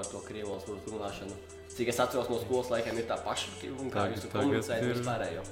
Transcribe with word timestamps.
ar 0.00 0.06
to 0.12 0.20
krievu 0.26 0.56
valodas 0.56 0.86
runāšanu. 0.92 1.34
Cik 1.76 1.88
es 1.92 2.00
atceros 2.02 2.28
no 2.32 2.38
skolas 2.42 2.70
laikiem, 2.74 2.98
ir 2.98 3.06
tā 3.08 3.16
paša, 3.24 3.48
un 3.78 3.90
kā 3.94 4.08
jūs 4.12 4.26
komunicējat 4.32 4.82
ir- 4.88 4.94
vispārējo. 4.96 5.42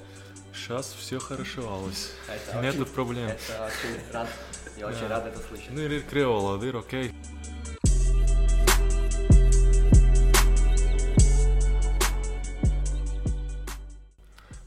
Сейчас 0.53 0.93
все 0.93 1.19
хорошо, 1.19 1.61
Алис. 1.75 2.11
Это 2.27 2.61
Нет 2.61 2.75
очень- 2.75 2.93
проблем. 2.93 3.29
Это 3.29 3.65
очень 3.69 4.11
рад, 4.13 4.27
я 4.77 4.87
очень 4.87 5.07
рад 5.07 5.25
это 5.27 5.39
слышать. 5.47 5.69
Nu, 5.71 5.81
ir, 5.81 5.91
ir 5.91 6.03
krievu 6.09 6.33
valoda, 6.33 6.65
ir 6.65 6.75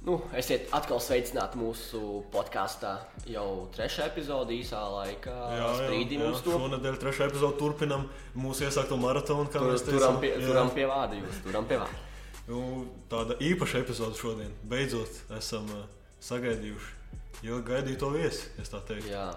Nu, 0.03 0.17
esiet 0.35 0.67
atkal 0.75 0.99
sveicināti 0.99 1.61
mūsu 1.61 2.23
podkāstā. 2.33 2.97
Jau 3.31 3.69
trešā 3.75 4.09
epizode 4.11 4.51
īsā 4.57 4.81
laikā. 4.97 5.35
Sprīdī 5.79 6.19
mums 6.19 6.43
to 6.43 6.57
Šonadēļ 6.57 6.97
trešā 7.05 7.29
epizode 7.31 7.55
turpinam 7.61 8.09
mūsu 8.35 8.67
iesākto 8.67 8.99
maratonu. 8.99 9.47
kā 9.47 9.63
tur, 9.63 9.71
mēs 9.71 9.87
turam, 9.87 10.19
teicām. 10.19 10.21
pie, 10.25 10.33
Jā. 10.35 10.49
turam 10.49 10.73
pie 10.75 10.89
vārda. 10.91 11.21
Jūs 11.23 11.39
turam 11.47 11.71
pie 11.71 11.79
vārda. 11.85 12.03
Nu, 12.49 12.65
tāda 13.13 13.39
īpaša 13.39 13.85
epizode 13.85 14.19
šodien. 14.19 14.51
Beidzot, 14.67 15.23
esam 15.39 15.71
uh, 15.71 15.87
sagaidījuši 16.19 17.47
ilgi 17.47 17.63
gaidīto 17.71 18.11
viesi, 18.11 18.51
es 18.59 18.75
tā 18.75 18.83
teiktu. 18.87 19.13
Jā, 19.15 19.29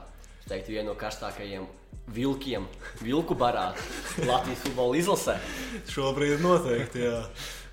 es 0.42 0.50
teiktu, 0.50 0.74
viena 0.74 0.90
no 0.90 0.98
karstākajiem 0.98 1.70
vilkiem, 2.16 2.66
vilku 3.06 3.38
barā 3.38 3.68
Latvijas 4.26 4.66
futbola 4.66 4.98
izlasē. 4.98 5.38
Šobrīd 5.94 6.42
noteikti, 6.42 7.06
jā. 7.06 7.22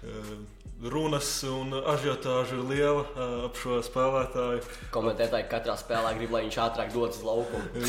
Uh, 0.05 0.37
Runas 0.83 1.29
un 1.47 1.71
ažiotāža 1.79 2.57
ir 2.57 2.65
liela 2.67 3.05
ap 3.47 3.59
šo 3.61 3.79
spēlētāju. 3.87 4.65
Komentētāji 4.95 5.47
katrā 5.51 5.77
spēlē 5.79 6.11
grib, 6.19 6.35
lai 6.35 6.43
viņš 6.49 6.59
ātrāk 6.65 6.91
dodas 6.95 7.21
uz 7.21 7.27
laukumu. 7.29 7.85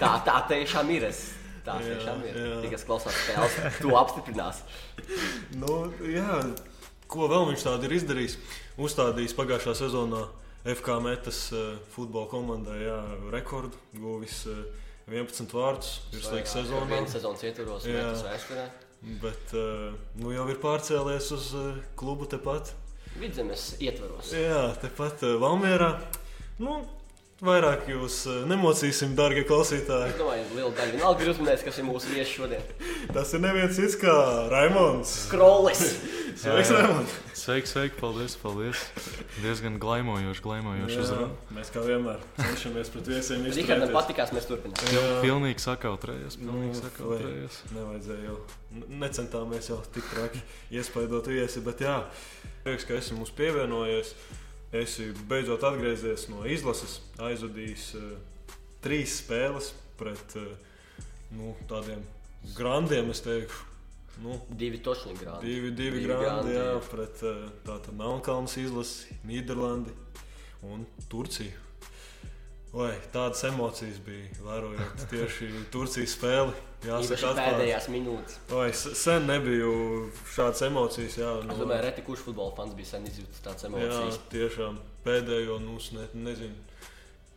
Tā, 0.00 0.14
tā 0.24 0.38
tiešām 0.48 0.88
ir. 0.96 1.04
Es, 1.10 1.26
tā 1.66 1.76
Jā, 1.82 1.90
tiešām 1.90 2.24
ir. 2.30 2.40
Tikai 2.64 2.80
klausās 2.88 3.18
spēles, 3.26 3.58
to 3.82 3.92
apstiprinās. 4.00 4.62
Nu, 5.60 5.78
jā, 6.08 6.40
ko 7.10 7.28
vēl 7.28 7.50
viņš 7.52 7.66
tādu 7.68 7.90
ir 7.90 7.98
izdarījis? 8.00 8.38
Uzstādījis 8.80 9.36
pagājušā 9.36 9.76
sezonā 9.84 10.24
FK 10.64 11.00
metas 11.04 11.42
futbola 11.92 12.28
komandai 12.32 12.82
jā, 12.86 13.00
rekordu, 13.32 13.76
guvis 13.96 14.46
uh, 14.48 14.64
11 15.10 15.52
vārdus 15.56 15.98
virslīgas 16.12 16.52
sezonā. 16.54 16.86
Vienas 16.90 17.14
sezonas 17.16 17.42
ietvaros, 17.44 17.86
Jā. 17.88 18.00
metas 18.00 18.24
vēsturē. 18.26 18.66
Bet 19.00 19.54
uh, 19.56 19.90
nu 20.20 20.34
jau 20.34 20.44
ir 20.52 20.58
pārcēlies 20.60 21.30
uz 21.32 21.50
uh, 21.56 21.68
klubu 21.96 22.28
tepat. 22.28 22.74
Vidzemes 23.20 23.74
ietvaros. 23.80 24.34
Jā, 24.36 24.70
tepat 24.82 25.24
uh, 25.24 25.38
Valmjerā. 25.40 25.94
Nu, 26.60 26.82
vairāk 27.40 27.88
jūs 27.88 28.22
nemocīsim, 28.50 29.14
darbie 29.16 29.46
klausītāji. 29.48 30.12
Es 30.12 30.20
domāju, 30.20 30.44
liela 30.58 30.72
daļa 30.76 30.96
vienalga 30.98 31.24
ir 31.24 31.32
uzmanīgs, 31.32 31.64
kas 31.64 31.80
ir 31.80 31.88
mūsu 31.88 32.12
viesis 32.12 32.34
šodien. 32.36 32.74
Tas 33.16 33.32
ir 33.32 33.40
neviens 33.40 33.78
cits 33.80 33.96
kā 34.00 34.16
Raimons. 34.52 35.14
Krolis! 35.32 35.86
Sveiks, 36.40 36.70
jā. 36.72 36.78
Raimons! 36.80 37.14
Sveiki, 37.36 37.96
paldies, 38.00 38.34
paldies. 38.40 38.84
Diezgan 39.42 39.74
glaimojoši, 39.82 40.40
glaimojoši 40.44 40.96
Jā, 40.96 41.02
uzrunāt. 41.04 41.50
Mēs 41.52 41.72
kā 41.74 41.82
vienmēr 41.84 42.22
cenšamies 42.38 42.90
pret 42.94 43.10
viesiem 43.12 43.44
izturēties. 43.50 43.92
patīkās, 43.92 44.32
mēs 44.32 44.48
turpinām. 44.48 44.88
Jā. 44.94 45.02
Pilnīgi 45.20 45.64
sakautrējies, 45.66 46.38
pilnīgi 46.40 46.72
Nu, 46.72 46.80
sakautrējies. 46.80 47.60
Nevajadzēja 47.76 48.24
jau. 48.24 48.38
Necentāmies 49.02 49.68
jau 49.68 49.78
tik 49.92 50.08
traki 50.14 50.42
iespaidot 50.80 51.28
viesi, 51.28 51.64
bet 51.66 51.84
jā, 51.84 51.98
prieks, 52.64 52.88
ka 52.88 52.96
esi 52.96 53.18
mums 53.18 53.34
pievienojies. 53.36 54.14
Esi 54.80 55.10
beidzot 55.28 55.64
atgriezies 55.66 56.28
no 56.30 56.44
izlases, 56.48 57.00
aizvadījis 57.18 57.88
uh, 57.98 58.12
trīs 58.84 59.18
spēles 59.20 59.74
pret 60.00 60.38
uh, 60.38 60.46
nu, 61.36 61.56
tādiem 61.68 62.06
grandiem, 62.56 63.10
es 63.12 63.20
teikšu. 63.26 63.66
Nu, 64.20 64.36
Divi 64.52 64.82
točni 64.84 65.14
grādi. 65.16 65.46
divi, 65.48 65.70
divi, 65.70 65.90
Divi 66.00 66.04
grandi, 66.06 66.24
grandi, 66.26 66.54
jā, 66.54 66.64
jā. 66.74 66.80
pret 66.90 67.22
uh, 67.24 67.38
tātad 67.64 67.94
Melnkalnes 67.96 68.56
izlasi, 68.60 69.16
Nīderlandi 69.24 69.94
un 70.68 70.82
Turciju. 71.08 71.66
Vai 72.72 72.92
tādas 73.10 73.40
emocijas 73.48 73.96
bija 74.06 74.28
vērojot 74.46 75.00
tieši 75.10 75.48
Turcijas 75.74 76.12
spēli? 76.18 76.52
Īpaši 76.80 77.26
atklāti. 77.26 77.40
pēdējās 77.48 77.88
minūtes. 77.92 78.36
Vai 78.52 78.68
sen 78.76 79.26
nebiju 79.28 79.72
šādas 80.32 80.62
emocijas? 80.68 81.16
Jā, 81.20 81.32
Es 81.50 81.58
domāju, 81.60 81.82
reti 81.88 82.04
kurš 82.06 82.22
futbola 82.28 82.54
fans 82.56 82.76
bija 82.78 82.92
sen 82.94 83.08
izjūtis 83.10 83.42
tādas 83.44 83.66
jā 83.66 83.72
emocijas. 83.72 84.20
tiešām 84.32 84.78
pēdējo, 85.04 85.58
nu, 85.64 85.76
ne, 85.98 86.06
nezinu, 86.28 86.54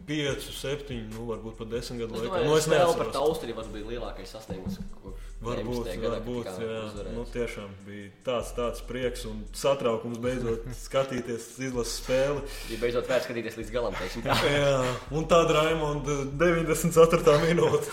5, 0.08 0.48
7, 0.60 1.02
nu, 1.16 1.26
varbūt 1.32 1.58
pat 1.60 1.74
10 1.74 2.00
gadu 2.04 2.20
laikā. 2.22 2.30
domāju, 2.30 2.46
Nu, 2.46 2.54
ka 2.54 2.62
es 2.62 2.68
spēle 2.70 2.94
pret 2.94 3.10
neatceros. 3.10 3.28
Austriju 3.28 3.58
varbūt 3.60 3.74
bija 3.74 3.90
lielākais 3.96 4.32
sasniegums. 4.38 4.80
kopš 5.04 5.33
Varbūt, 5.44 5.88
19. 5.90 6.02
gada, 6.02 6.20
varbūt 6.20 6.48
jā, 6.48 6.82
uzvarēja. 6.88 7.14
nu, 7.18 7.24
tiešām 7.34 7.72
bija 7.88 8.10
tāds, 8.26 8.52
tāds 8.58 8.84
prieks 8.88 9.26
un 9.30 9.42
satraukums 9.58 10.22
beidzot 10.24 10.68
skatīties 10.88 11.48
izlases 11.68 11.98
spēli. 12.00 12.44
Bija 12.70 12.84
beidzot 12.86 13.10
vērts 13.12 13.28
skatīties 13.28 13.60
līdz 13.60 13.74
galam. 13.76 13.98
teiksim 14.00 14.26
tā. 14.26 14.38
Jā, 14.56 14.78
un 15.12 15.28
tāda 15.32 15.58
Raimonda 15.60 16.20
94. 16.40 17.38
minūte, 17.48 17.92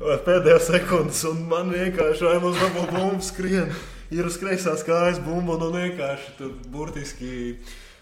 vai 0.00 0.16
pēdējā 0.28 0.62
sekundes, 0.70 1.24
un 1.28 1.44
man 1.50 1.74
vienkārši 1.74 2.28
Raimonds 2.28 2.62
dabū 2.62 2.86
bumbu 2.94 3.26
skrien. 3.26 3.74
Ir 4.14 4.24
uz 4.24 4.38
kreisās 4.40 4.80
kājas 4.86 5.20
bumba, 5.20 5.58
un 5.60 5.76
vienkārši 5.76 6.38
tur 6.38 6.54
burtiski 6.72 7.58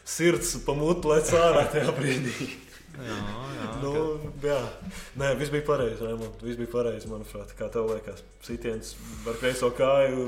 sirds 0.07 0.53
pamutu 0.63 1.11
lec 1.11 1.33
ārā 1.35 1.67
tajā 1.73 1.91
brīdī. 1.97 2.53
Jā, 2.97 3.17
jā. 3.57 3.67
Nu, 3.83 3.91
jā, 4.41 4.59
nē, 5.21 5.33
viss 5.41 5.51
bija 5.53 5.65
pareizi, 5.67 5.99
Raimond. 6.07 6.41
Viss 6.47 6.57
bija 6.61 6.71
pareizi, 6.73 7.11
manuprāt. 7.11 7.53
Kā 7.59 7.69
tev 7.75 7.91
liekas? 7.91 8.23
Sitiens 8.47 8.95
ar 9.29 9.37
kreiso 9.41 9.69
kāju, 9.77 10.25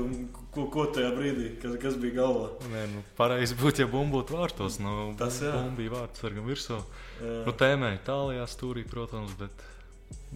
ko, 0.53 0.67
ko 0.73 0.85
tajā 0.93 1.09
brīdī, 1.17 1.47
kas, 1.63 1.79
kas 1.81 1.97
bija 2.01 2.19
galvā? 2.21 2.51
Nē, 2.73 2.83
nu, 2.93 3.01
pareizi 3.17 3.57
būtu, 3.59 3.85
ja 3.85 3.89
bumba 3.89 4.19
būtu 4.19 4.37
vārtos. 4.37 4.77
Nu, 4.83 5.15
Tas 5.19 5.41
jā. 5.41 5.55
bumba 5.55 5.77
bija 5.81 5.95
vārtos 5.97 6.21
sargam 6.25 6.45
virsū. 6.51 6.77
Jā, 7.23 7.41
Nu, 7.47 7.55
tēmē 7.57 7.95
Itālijā 7.97 8.45
stūrī, 8.47 8.85
protams, 8.87 9.33
bet 9.39 9.51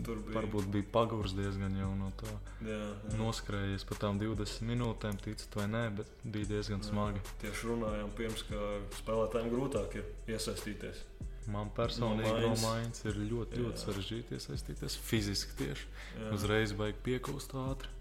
tur 0.03 0.17
bija. 0.25 0.35
varbūt 0.39 0.67
bija 0.73 0.85
pagurs 0.93 1.31
diezgan 1.37 1.77
jau 1.79 1.91
no 1.95 2.09
tā. 2.19 2.33
Jā, 2.65 2.79
jā. 2.81 3.13
Noskrējies 3.19 3.85
pa 3.89 3.95
tām 4.01 4.19
20 4.21 4.65
minūtēm, 4.67 5.17
ticat 5.23 5.55
vai 5.59 5.67
nē, 5.71 5.83
bet 6.01 6.09
bija 6.25 6.49
diezgan 6.55 6.81
smagi. 6.83 7.21
Tieši 7.43 7.69
runājām 7.71 8.11
pirms, 8.17 8.43
ka 8.49 8.59
spēlētājiem 8.99 9.49
grūtāk 9.53 9.95
ir 10.01 10.09
iesaistīties. 10.35 11.03
Man 11.51 11.71
personīgi 11.75 12.29
No 12.43 12.53
mājas 12.61 13.03
ir 13.09 13.17
ļoti, 13.19 13.59
ļoti 13.63 13.75
Jā. 13.75 13.83
sarežģīti 13.87 14.37
iesaistīties 14.37 14.95
fiziski 15.09 15.57
tieši. 15.63 15.89
Jā. 16.21 16.31
Uzreiz 16.37 16.75
vajag 16.79 17.03
piekūst 17.03 17.57
ātri. 17.65 17.91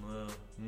Nē, 0.00 0.20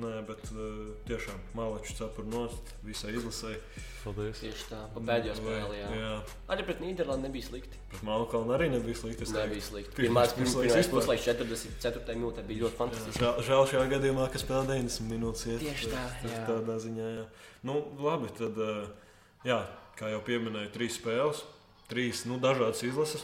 nē, 0.03 0.11
bet 0.27 0.43
uh, 0.53 0.91
tiešām 1.09 1.39
malaču 1.57 1.95
cepur 1.97 2.27
nost 2.29 2.73
visai 2.85 3.15
izlasēji. 3.17 3.61
Paldies. 4.03 4.43
Tieši 4.43 4.67
tā, 4.69 4.81
pa 4.93 5.03
pēdējo 5.09 5.37
spēli. 5.39 5.79
Jā. 5.79 5.89
jā. 5.97 6.11
Arī 6.53 6.67
pret 6.69 6.83
Nīderlandi 6.83 7.29
nebija 7.29 7.47
slikti. 7.47 7.81
Bet 7.95 8.03
Malkalna 8.07 8.57
arī 8.59 8.69
nebija 8.75 8.99
slikti. 8.99 9.25
es 9.25 9.33
Nebija 9.35 9.65
slikti. 9.65 9.95
Pirmais 9.99 10.35
puslaiks 10.37 10.91
puslaiks 10.93 11.25
44. 11.31 12.19
minūtē 12.19 12.45
bija 12.49 12.67
ļoti 12.67 12.81
fantastiski. 12.83 13.23
Žēl, 13.23 13.41
žēl 13.49 13.65
šajā 13.73 13.87
gadījumā, 13.95 14.29
ka 14.35 14.43
spēlē 14.43 14.67
90 14.75 15.09
minūtes. 15.15 15.47
Iet, 15.49 15.65
Tieši 15.65 15.93
tā, 15.95 16.05
tas 16.23 16.37
jā. 16.37 16.45
Tādā 16.51 16.79
ziņā, 16.85 17.09
jā. 17.17 17.27
Nu, 17.71 17.79
labi, 18.03 18.31
tad, 18.37 18.59
uh, 18.59 19.17
jā, 19.49 19.63
kā 19.99 20.13
jau 20.13 20.23
pieminēju, 20.29 20.75
trīs 20.77 20.99
spēles, 20.99 21.45
trīs 21.93 22.25
nu, 22.29 22.41
dažādas 22.43 22.83
izlases. 22.89 23.23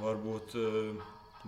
Varbūt, 0.00 0.54
uh, 0.56 0.94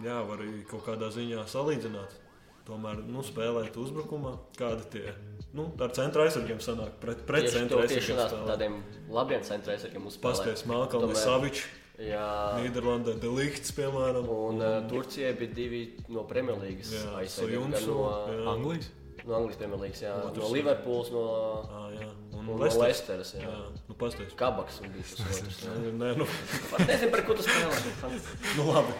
jā, 0.05 0.19
var 0.29 0.43
arī 0.45 0.65
kaut 0.69 0.85
kādā 0.89 1.09
ziņā 1.15 1.47
salīdzināt. 1.49 2.21
Tomēr, 2.65 3.03
nu, 3.05 3.21
spēlēt 3.25 3.75
uzbrukumā, 3.77 4.31
kādi 4.57 4.87
tie 4.95 5.11
nu, 5.53 5.67
ar 5.85 5.91
centra 5.97 6.25
aizsargiem 6.25 6.63
sanāk 6.65 6.95
pret, 7.03 7.19
pret 7.29 7.45
Tieši 7.45 7.59
centra 7.59 7.83
aizsargiem. 7.85 8.21
spēlēt. 8.23 8.47
tādiem 8.49 8.77
labiem 9.13 9.43
centrēsargiem 9.45 10.07
uz 10.09 10.17
spēlē. 10.17 10.31
Pasties 10.31 10.65
Malkalnis, 10.71 11.19
Tomēr- 11.19 11.27
Savičs, 11.29 11.65
Jā. 12.01 12.25
Nīderlandē, 12.59 13.13
Delikts, 13.23 13.71
piemēram. 13.77 14.25
Un 14.33 14.63
uh, 14.65 14.79
Turcijai 14.91 15.35
bija 15.39 15.53
divi 15.55 15.83
no 16.09 16.25
Premjerlīgas 16.27 16.95
aizsargiem. 17.21 17.69
Gan 17.71 17.85
No, 17.87 17.99
jā. 18.33 18.41
Anglijas? 18.55 18.89
no 19.27 19.37
Anglijas 19.37 19.61
Premjerlīgas, 19.61 20.01
jā. 20.03 20.15
Otrs 20.31 20.43
No 20.43 20.49
Liverpools, 20.57 21.13
no, 21.15 21.23
Ah, 21.69 21.91
jā. 21.95 22.09
Un. 22.45 22.61
Lesteras. 22.81 23.33
Jā. 23.37 23.47
Jā, 23.49 23.57
nu, 23.89 23.97
pasties. 23.99 24.35
Kabaks 24.39 24.81
un 24.85 24.93
bija 24.95 25.07
tas 25.25 25.41
jā. 25.65 25.75
Nē, 25.97 26.13
nu, 26.21 26.29
Pat 26.71 26.85
nezinu, 26.89 27.11
par 27.15 27.25
ko 27.27 27.39
tu 27.39 27.47
spēlē. 27.47 28.21
nu, 28.59 28.69
labi. 28.69 28.95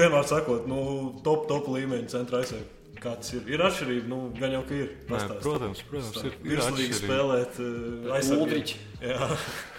Vienmēr 0.00 0.28
sakot, 0.30 0.68
nu, 0.70 0.82
top, 1.26 1.46
top 1.50 1.70
līmeņa 1.70 2.12
centra 2.12 2.42
aizsardzības. 2.42 2.76
Kāds 3.00 3.30
ir? 3.32 3.46
Ir 3.48 3.62
atšķirība, 3.64 4.08
nu, 4.12 4.16
gan 4.36 4.52
jau 4.52 4.60
ka 4.68 4.76
ir. 4.76 4.90
Nē, 5.08 5.20
protams, 5.40 5.80
protams, 5.88 6.18
ir, 6.20 6.34
ir 6.44 6.60
atšķirība. 6.60 6.98
spēlēt 6.98 7.60
uh, 7.64 8.10
aizsardzības. 8.16 8.40
Uldriķi. 8.44 8.80
Jā. 9.08 9.28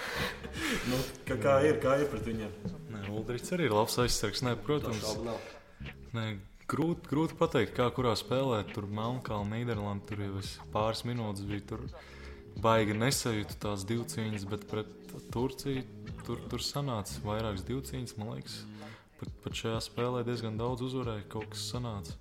nu, 0.90 1.02
ka, 1.28 1.38
kā 1.44 1.58
ir, 1.68 1.78
kā 1.84 1.98
ir 2.02 2.10
pret 2.10 2.26
viņiem? 2.32 2.56
Nē, 2.96 3.04
Uldrichs 3.14 3.54
arī 3.54 3.68
ir 3.70 3.76
labs 3.78 4.00
aizsargs. 4.02 4.42
Nē, 4.48 4.56
Tas 4.58 4.66
protams. 4.66 5.12
Nē, 6.18 6.26
grūti, 6.72 7.12
grūti 7.12 7.38
pateikt, 7.38 7.76
kā 7.78 7.92
kurā 7.94 8.16
spēlē. 8.18 8.64
Tur 8.74 8.90
Melnkalna, 8.90 9.54
Nīderlanda, 9.54 10.08
tur 10.10 10.26
jau 10.26 10.42
pāris 10.74 11.06
minūtes 11.06 11.46
biju. 11.46 11.68
Tur 11.76 11.86
baigi 12.60 12.98
nesajūtu 12.98 13.60
tās 13.62 13.86
divcīņas, 13.90 14.48
bet 14.52 14.66
pret 14.70 14.98
Turciju 15.32 15.84
tur, 16.26 16.42
tur 16.52 16.64
sanāca 16.64 17.22
vairākas 17.26 17.66
divcīņas. 17.68 18.16
Man 18.20 18.34
liekas, 18.36 18.62
pat, 19.20 19.32
pat 19.44 19.58
šajā 19.62 19.80
spēlē 19.88 20.26
diezgan 20.28 20.60
daudz 20.60 20.84
uzvarēja, 20.88 21.28
kaut 21.32 21.50
kas 21.54 21.68
sanāca. 21.74 22.18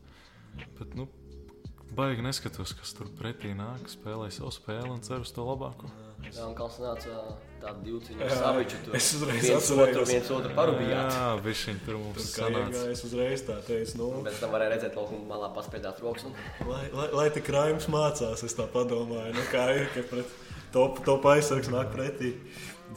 Bet, 0.78 0.94
nu, 0.98 1.06
baigi 1.96 2.24
neskatos, 2.26 2.74
kas 2.78 2.94
tur 2.96 3.10
pretī 3.18 3.54
nāk, 3.56 3.88
spēlē 3.90 4.30
savu 4.34 4.52
spēli 4.54 4.90
un 4.94 5.04
ceru 5.06 5.26
uz 5.26 5.34
to 5.34 5.46
labāko. 5.46 5.90
Jā, 6.30 6.44
un 6.46 6.52
kāds 6.58 6.76
nāca 6.82 7.14
tādu 7.60 7.82
divu 7.84 8.00
cīņu 8.04 8.24
ar 8.24 8.32
saviču. 8.38 8.80
Tur 8.84 8.96
es 8.98 9.08
uzreiz 9.16 9.46
otru, 9.50 9.58
atcerējos. 9.58 10.10
viens 10.12 10.30
otru 10.36 10.52
parubījāt. 10.56 11.16
Jā, 11.16 11.30
bišķiņ 11.46 11.80
tur 11.86 11.98
mums 12.00 12.28
sanāca. 12.30 12.66
iegājis 12.70 13.04
uzreiz 13.08 13.44
tā 13.48 13.56
teicu, 13.66 13.96
nu, 14.00 14.10
Pēc 14.28 14.40
tam 14.42 14.54
varēja 14.54 14.74
redzēt, 14.76 14.98
laukuma 15.00 15.26
malā 15.34 15.50
paspēdāt 15.56 16.02
rokas. 16.04 16.28
Un... 16.28 16.36
lai, 16.70 16.84
lai, 16.94 17.08
lai 17.18 17.28
tik 17.34 17.50
rājums 17.54 17.88
mācās, 17.92 18.44
es 18.46 18.56
tā 18.58 18.68
padomāju, 18.70 19.34
nu 19.36 19.46
kā 19.50 19.66
ir, 19.76 19.88
ka 19.96 20.04
pret 20.12 20.36
top, 20.76 21.02
top 21.06 21.30
aizsargs 21.34 21.72
nāk 21.72 21.90
pretī. 21.94 22.36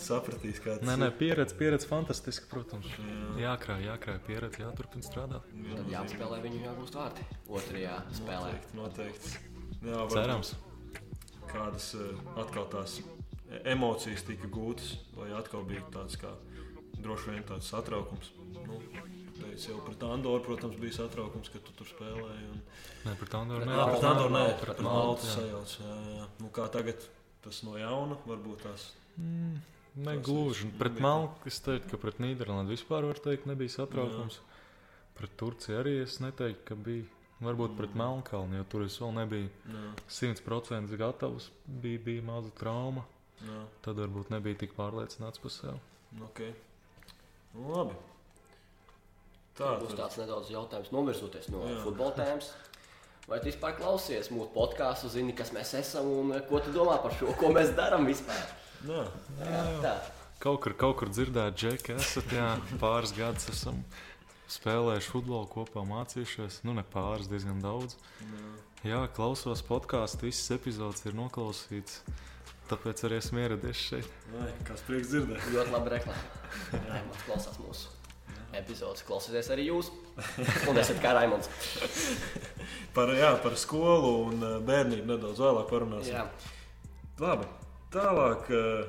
Sapratīs, 0.02 0.58
kā 0.58 0.80
tas 0.80 0.88
Nē, 0.88 0.96
nē, 0.98 1.10
pieredze, 1.20 1.54
pieredze 1.54 1.86
fantastiski, 1.86 2.48
protams. 2.50 2.88
Jākrāj, 3.38 3.84
jākrāj 3.86 4.18
pieredze, 4.26 4.64
jāturpina 4.64 5.06
strādāt. 5.06 5.46
Tad 5.70 5.92
jāapspēlē 5.92 6.40
viņu 6.42 6.64
jāgūst 6.64 6.98
vārti 6.98 7.28
otrajā 7.46 8.00
spēlē. 8.18 8.56
Noteikti, 8.74 8.80
noteikti. 8.80 9.36
Jā, 9.86 10.06
Cerams. 10.10 10.56
Kādas 11.52 11.92
eh, 12.00 12.24
atkal 12.42 12.66
tās 12.74 12.98
emocijas 13.74 14.24
tika 14.28 14.50
gūtas, 14.52 14.96
vai 15.18 15.32
atkal 15.38 15.66
bija 15.68 15.84
tāds 15.94 16.20
kā 16.22 16.32
droši 17.04 17.34
vien 17.34 17.44
tāds 17.48 17.70
satraukums. 17.74 18.32
Nu, 18.64 18.80
teicu, 19.40 19.66
jau 19.72 19.82
pret 19.88 20.06
Andoru, 20.08 20.44
protams, 20.46 20.80
bija 20.80 21.00
satraukums, 21.02 21.52
ka 21.52 21.62
tu 21.66 21.76
tur 21.78 21.90
spēlēji. 21.90 22.48
Un... 22.54 22.64
Nē, 23.08 23.18
pret 23.20 23.36
Andoru 23.40 23.68
nē. 23.68 23.76
Jā, 23.76 23.84
Maltu. 23.84 23.98
pret 23.98 24.10
Andoru 24.12 24.34
nē, 24.38 24.46
Pret 24.62 24.82
Maltu, 24.86 25.28
Maltu 25.28 25.30
jā. 25.30 25.68
Jā, 25.84 26.00
jā. 26.22 26.32
Nu, 26.40 26.50
kā 26.56 26.70
tagad 26.72 27.06
tas 27.44 27.62
no 27.68 27.76
jauna, 27.80 28.18
varbūt 28.30 28.66
tās. 28.68 28.92
Mm, 29.20 29.62
Ne 29.96 30.18
gluži. 30.18 30.72
Pret 30.80 30.98
Malku 31.00 31.50
es 31.50 31.60
teiktu, 31.62 31.92
ka 31.92 32.00
pret 32.02 32.18
Nīderlandi 32.18 32.74
vispār 32.74 33.06
var 33.06 33.20
teikt, 33.22 33.46
nebija 33.46 33.76
satraukums. 33.76 34.40
Pret 35.14 35.36
Turciju 35.38 35.78
arī 35.78 36.00
es 36.02 36.18
neteiktu, 36.24 36.66
ka 36.66 36.78
bija. 36.88 37.06
Varbūt 37.44 37.74
pret 37.76 37.96
Melnkalnu, 37.98 38.56
jo 38.56 38.66
tur 38.72 38.86
es 38.86 38.96
vēl 39.02 39.12
nebiju 39.18 39.50
Jā, 39.68 39.80
100% 40.16 40.94
gatavs. 40.98 41.50
Bija, 41.68 42.00
bija 42.06 42.24
maza 42.24 42.54
trauma. 42.56 43.04
Jā, 43.48 43.60
Tad 43.86 44.00
varbūt 44.02 44.32
nebija 44.34 44.60
tik 44.64 44.74
pārliecināts 44.78 45.42
par 45.44 45.52
sevi. 45.54 45.80
nu, 46.18 46.26
ok. 46.30 46.42
Nu, 47.54 47.70
labi. 47.76 47.96
Tā 49.58 49.76
būs 49.78 49.94
tāds 49.98 50.16
nedaudz 50.18 50.50
jautājums, 50.50 50.90
novirzoties 50.96 51.50
no 51.54 51.60
Jā. 51.70 51.76
futbola 51.84 52.16
tēmas. 52.18 52.48
Vai 53.30 53.38
tu 53.40 53.48
vispār 53.52 53.76
klausies 53.78 54.32
mūsu 54.34 54.50
podkāstu, 54.56 55.12
zini, 55.14 55.36
kas 55.38 55.54
mēs 55.56 55.76
esam 55.80 56.10
un 56.12 56.34
eh, 56.36 56.42
ko 56.50 56.60
tu 56.60 56.74
domā 56.76 56.98
par 57.04 57.14
šo, 57.16 57.30
ko 57.40 57.52
mēs 57.54 57.70
darām 57.78 58.08
vispār? 58.10 58.42
Jā, 58.90 59.04
Jā, 59.40 59.62
tā. 59.86 59.94
Kaut 60.44 60.60
kur, 60.66 60.74
kaut 60.76 60.98
kur 61.00 61.08
dzirdēt, 61.14 61.56
Džeki, 61.56 61.94
esat 62.02 62.34
jā, 62.36 62.50
pāris 62.82 63.14
gadus 63.16 63.46
esam 63.54 63.78
spēlējuši 64.52 65.14
futbolu 65.14 65.48
kopā, 65.54 65.86
mācījušies. 65.88 66.58
Nu, 66.68 66.74
ne 66.76 66.84
pāris, 66.84 67.30
diezgan 67.32 67.62
daudz. 67.64 67.96
jā. 68.20 68.52
Jā, 68.84 68.98
klausos 69.16 69.62
podkāstu, 69.64 70.26
visas 70.28 70.50
epizodes 70.58 71.06
ir 71.08 71.14
noklausītas. 71.16 72.02
Tāpēc 72.70 73.02
arī 73.06 73.18
esmu 73.20 73.42
ieradies 73.44 73.82
šeit. 73.90 74.08
Vai, 74.34 74.48
Kāds 74.68 74.86
prieks 74.88 75.10
dzirdēt? 75.12 75.44
Ļoti 75.54 75.74
labi 75.76 75.92
reklāma. 75.98 76.24
Raimons 76.88 77.26
klausās 77.28 77.60
mūsu 77.60 77.92
epizodes. 78.56 79.04
Klausieties 79.08 79.50
arī 79.54 79.66
jūs. 79.68 79.90
Un 80.70 80.78
esat 80.80 81.00
kā 81.04 81.12
Raimons. 81.18 81.50
Par, 82.96 83.10
jā, 83.18 83.32
par 83.44 83.56
skolu 83.60 84.12
un 84.30 84.44
eh, 84.46 84.58
bērnību 84.68 85.10
nedaudz 85.10 85.42
vēlāk 85.42 85.68
parunāsim. 85.72 86.14
Jā. 86.14 86.28
Labi, 87.22 87.48
tālāk 87.94 88.48
eh, 88.54 88.86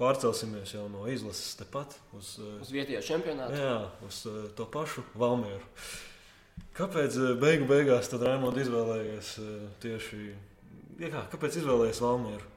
pārcelsimies 0.00 0.72
jau 0.76 0.86
no 0.90 1.04
izlases 1.10 1.56
tepat 1.58 1.96
uz, 2.16 2.36
eh, 2.42 2.54
Uz 2.62 2.70
vietējo 2.74 3.02
čempionātu. 3.10 3.58
jā, 3.58 3.74
uz 4.06 4.22
to 4.56 4.66
pašu 4.72 5.04
Valmieru. 5.18 5.66
Kāpēc 6.78 7.18
beigu 7.42 7.66
beigās 7.68 8.08
tad 8.08 8.22
Raimonds 8.24 8.62
izvēlējies 8.62 9.34
tieši, 9.82 10.22
ja 11.02 11.10
kā, 11.12 11.26
kāpēc 11.34 11.58
izvēlējies 11.60 12.00
Valmieru? 12.06 12.48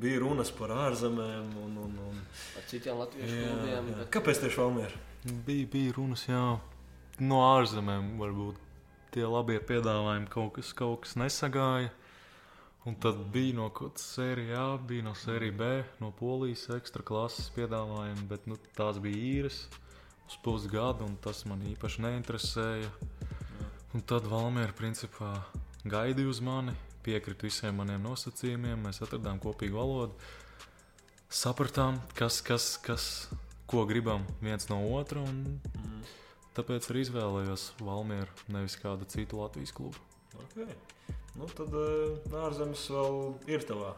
Bija 0.00 0.18
runas 0.24 0.50
par 0.50 0.72
ārzemēm 0.74 1.52
un, 1.62 1.74
un, 1.84 1.98
un 2.08 2.16
Ar 2.58 2.64
citiem 2.66 2.98
latviešu 2.98 3.34
klubiem. 3.44 3.90
bet- 3.94 4.08
Kāpēc 4.16 4.40
tieši 4.42 4.58
Valmieru? 4.58 5.02
Bija, 5.46 5.66
bija 5.70 5.92
runas 5.96 6.24
jā, 6.26 6.40
no 7.22 7.38
ārzemēm, 7.54 8.08
varbūt 8.18 8.58
tie 9.14 9.22
labie 9.30 9.60
piedāvājumi 9.62 10.26
kaut 10.32 10.56
kas, 10.56 10.72
kaut 10.74 11.04
kas 11.06 11.14
nesagāja. 11.20 11.92
Un 12.84 12.98
tad 13.00 13.16
bija 13.32 13.54
no 13.56 13.70
kaut 13.72 13.94
kādas 13.94 14.10
sērijas 14.16 14.58
A, 14.60 14.64
bija 14.90 15.06
no 15.06 15.14
sērijas 15.16 15.54
B, 15.56 15.68
no 16.02 16.10
polijas 16.12 16.66
ekstra 16.74 17.00
klases 17.06 17.46
piedāvājumi, 17.54 18.26
bet 18.28 18.44
nu, 18.50 18.58
tās 18.76 18.98
bija 19.00 19.16
īres 19.16 19.62
uz 20.28 20.36
pusgadu, 20.44 21.06
un 21.06 21.14
tas 21.24 21.44
man 21.48 21.62
īpaši 21.70 22.02
neinteresēja. 22.04 22.90
Un 23.94 24.02
tad 24.02 24.26
Valmiera 24.28 24.74
principā 24.76 25.30
gaidīja 25.86 26.28
uz 26.34 26.42
mani, 26.44 26.74
piekrita 27.04 27.46
visiem 27.46 27.76
maniem 27.80 28.02
nosacījumiem, 28.04 28.86
mēs 28.88 29.02
atradām 29.04 29.40
kopīgu 29.42 29.76
valodu, 29.78 30.16
sapratām, 31.34 32.00
kas, 32.18 32.40
kas, 32.46 32.68
kas, 32.84 33.06
ko 33.70 33.84
gribam 33.88 34.24
viens 34.44 34.68
no 34.70 34.80
otra, 34.96 35.20
un 35.24 35.60
Mm. 35.74 36.02
tāpēc 36.56 36.90
arī 36.90 37.02
izvēlējos 37.06 37.70
Valmieru, 37.82 38.30
nevis 38.48 38.76
kādu 38.80 39.06
citu 39.10 39.40
Latvijas 39.40 39.72
klubu. 39.74 39.98
Okay. 40.48 40.68
Nu, 41.34 41.46
tad 41.50 41.72
uh, 41.74 42.18
ārzemes 42.44 42.84
vēl 42.90 43.16
ir 43.50 43.64
tavā. 43.66 43.94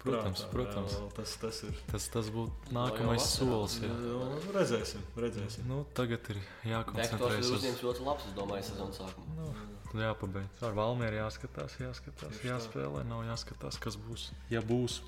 Protams, 0.00 0.40
prātā. 0.48 0.52
protams. 0.54 0.92
Jā, 0.96 1.08
tas, 1.14 1.32
tas 1.42 1.58
ir. 1.68 1.74
Tas, 1.90 2.06
tas 2.08 2.30
būtu 2.32 2.72
nākamais 2.72 3.20
vasarā. 3.20 3.50
solis. 3.50 3.74
Jā. 3.84 3.90
Nu, 4.00 4.38
redzēsim, 4.56 5.02
redzēsim. 5.20 5.66
Nu, 5.68 5.82
tagad 5.94 6.24
ir 6.32 6.38
jākoncentrējas 6.70 7.44
uz 7.44 7.52
uzņemts 7.58 7.82
ļoti 7.84 8.06
labs, 8.06 8.24
es 8.30 8.36
domāju, 8.38 8.64
sezonas 8.70 9.00
sākumā. 9.02 9.34
Nu, 9.36 9.50
jāpabeidz. 9.98 10.62
Ar 10.62 10.76
Valmieru 10.76 11.18
jāskatās, 11.18 11.74
jāskatās, 11.82 12.36
Tieši 12.36 12.46
tā. 12.46 12.52
jāspēlē. 12.54 13.02
Nav 13.08 13.24
jāskatās, 13.26 13.78
kas 13.82 13.96
būs. 13.98 14.30
Ja 14.50 14.62
būs, 14.62 15.00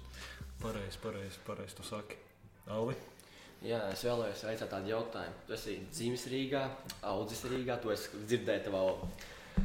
Pareizi, 0.62 0.98
pareizi, 1.02 1.38
pareizi 1.46 1.74
tu 1.74 1.82
saki. 1.82 2.14
Alvi? 2.70 2.94
Jā, 3.66 3.80
es 3.90 4.04
vēlējos 4.06 4.44
jautāt 4.46 4.68
tādu 4.70 4.92
jautājumu. 4.92 5.40
Tu 5.48 5.54
esi 5.56 5.74
dzimis 5.90 6.26
Rīgā, 6.30 6.60
audzis 7.02 7.42
Rīgā, 7.50 7.80
to 7.82 7.90
es 7.90 8.04
dzirdēju 8.14 8.62
tavā 8.68 8.82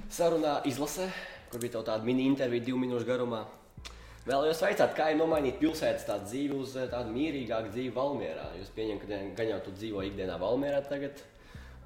sarunā, 0.10 0.56
izlasē, 0.66 1.06
kur 1.52 1.62
bija 1.62 1.84
tāda 1.86 2.02
mini-intervija 2.06 2.66
divu 2.66 2.82
minūšu 2.82 3.06
garumā. 3.06 3.44
Vēlējos 4.28 4.64
jautāt, 4.66 4.96
kā 4.98 5.12
ir 5.14 5.22
nomainīt 5.22 5.62
pilsētas 5.62 6.10
dzīvi 6.26 6.58
uz 6.58 6.74
eh, 6.82 6.90
tādu 6.92 7.14
mierīgāku 7.14 7.70
dzīvi 7.76 7.94
Valmjerā. 7.96 8.48
Jūs 8.60 8.74
pieņemat, 8.76 9.06
ka 9.06 9.22
gan 9.38 9.52
jau 9.54 9.60
tu 9.68 9.76
dzīvo 9.78 10.02
ikdienā 10.10 10.36
Valmjerā 10.42 10.82
tagad, 10.90 11.22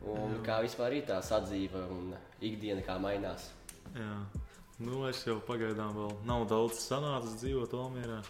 un 0.07 0.37
kā 0.45 0.59
vispār 0.65 0.97
ir 0.97 1.07
tā 1.09 1.19
sadzīve 1.25 1.83
un 1.93 2.13
ikdiena, 2.41 2.83
kā 2.85 2.97
mainās. 3.01 3.49
Jā, 3.95 4.13
nu, 4.81 5.03
es 5.09 5.21
jau 5.27 5.39
pagaidām 5.45 5.95
vēl 5.97 6.13
nav 6.27 6.47
daudz 6.49 6.81
sanācis 6.83 7.39
dzīvot 7.41 7.75
Valmjerā. 7.77 8.21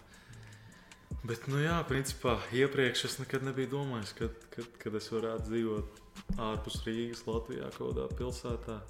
Bet, 1.22 1.44
nu 1.46 1.60
jā, 1.62 1.76
principā 1.86 2.38
iepriekš 2.56 3.04
es 3.06 3.18
nekad 3.20 3.44
nebiju 3.46 3.70
domājis, 3.76 4.14
kad, 4.18 4.38
kad, 4.50 4.70
kad 4.82 4.96
es 4.98 5.06
varētu 5.12 5.50
dzīvot 5.50 6.00
ārpus 6.42 6.80
Rīgas, 6.86 7.22
Latvijā, 7.28 7.68
kaut 7.76 7.92
kādā 7.92 8.08
pilsētā. 8.18 8.80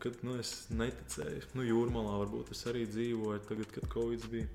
Kad 0.00 0.22
nu, 0.24 0.36
es 0.40 0.68
neticēju, 0.72 1.50
nu, 1.58 1.64
jūrmalā 1.66 2.20
varbūt 2.22 2.54
es 2.54 2.62
arī 2.70 2.86
dzīvoju, 2.88 3.42
tagad, 3.48 3.72
kad 3.74 3.88
Covid 3.92 4.28
bija. 4.32 4.46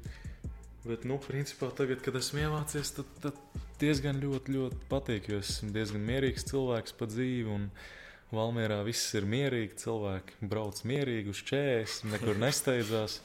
Bet, 0.85 1.05
nu, 1.09 1.17
principā, 1.17 1.71
tagad, 1.73 2.03
kad 2.05 2.13
esmu 2.19 2.43
iemācījies, 2.43 2.91
tad, 2.99 3.13
tad 3.23 3.61
diezgan 3.81 4.19
ļoti, 4.21 4.53
ļoti 4.53 4.81
patīk, 4.91 5.31
jo 5.31 5.39
es 5.41 5.55
esmu 5.55 5.71
diezgan 5.73 6.03
mierīgs 6.05 6.45
cilvēks 6.51 6.93
pa 6.99 7.07
dzīvi. 7.09 7.49
Un 7.55 7.69
Valmjerā 8.35 8.83
viss 8.85 9.13
ir 9.17 9.25
mierīgi, 9.29 9.79
cilvēki 9.81 10.49
brauc 10.51 10.81
mierīgi 10.85 11.33
uz 11.33 11.41
čēs, 11.45 11.99
nekur 12.11 12.37
nesteidzās. 12.41 13.19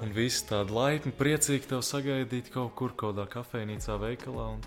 Un 0.00 0.14
viss 0.16 0.44
tādi 0.46 0.72
laipni, 0.72 1.12
priecīgi 1.18 1.68
tev 1.68 1.84
sagaidīt 1.84 2.48
kaut 2.54 2.72
kur, 2.78 2.94
kaut 2.94 3.18
kādā 3.18 3.26
kafejnīcā, 3.32 3.98
veikalā. 4.00 4.52
Un 4.56 4.64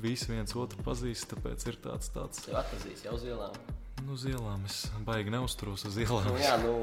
visi 0.00 0.30
viens 0.32 0.56
otru 0.56 0.80
pazīst, 0.86 1.28
tāpēc 1.34 1.68
ir 1.68 1.80
tāds, 1.84 2.12
tāds 2.14 2.46
Tev 2.46 2.62
atpazīs 2.62 3.04
jau 3.04 3.16
uz 3.18 3.28
ielām. 3.28 3.60
nu, 4.06 4.16
uz 4.16 4.24
ielām. 4.30 4.64
Es 4.70 4.86
baigi 5.04 5.34
neuzturos 5.34 5.84
uz 5.90 6.00
ielām. 6.00 6.30
Nu, 6.30 6.38
jā, 6.40 6.56
nu, 6.64 6.74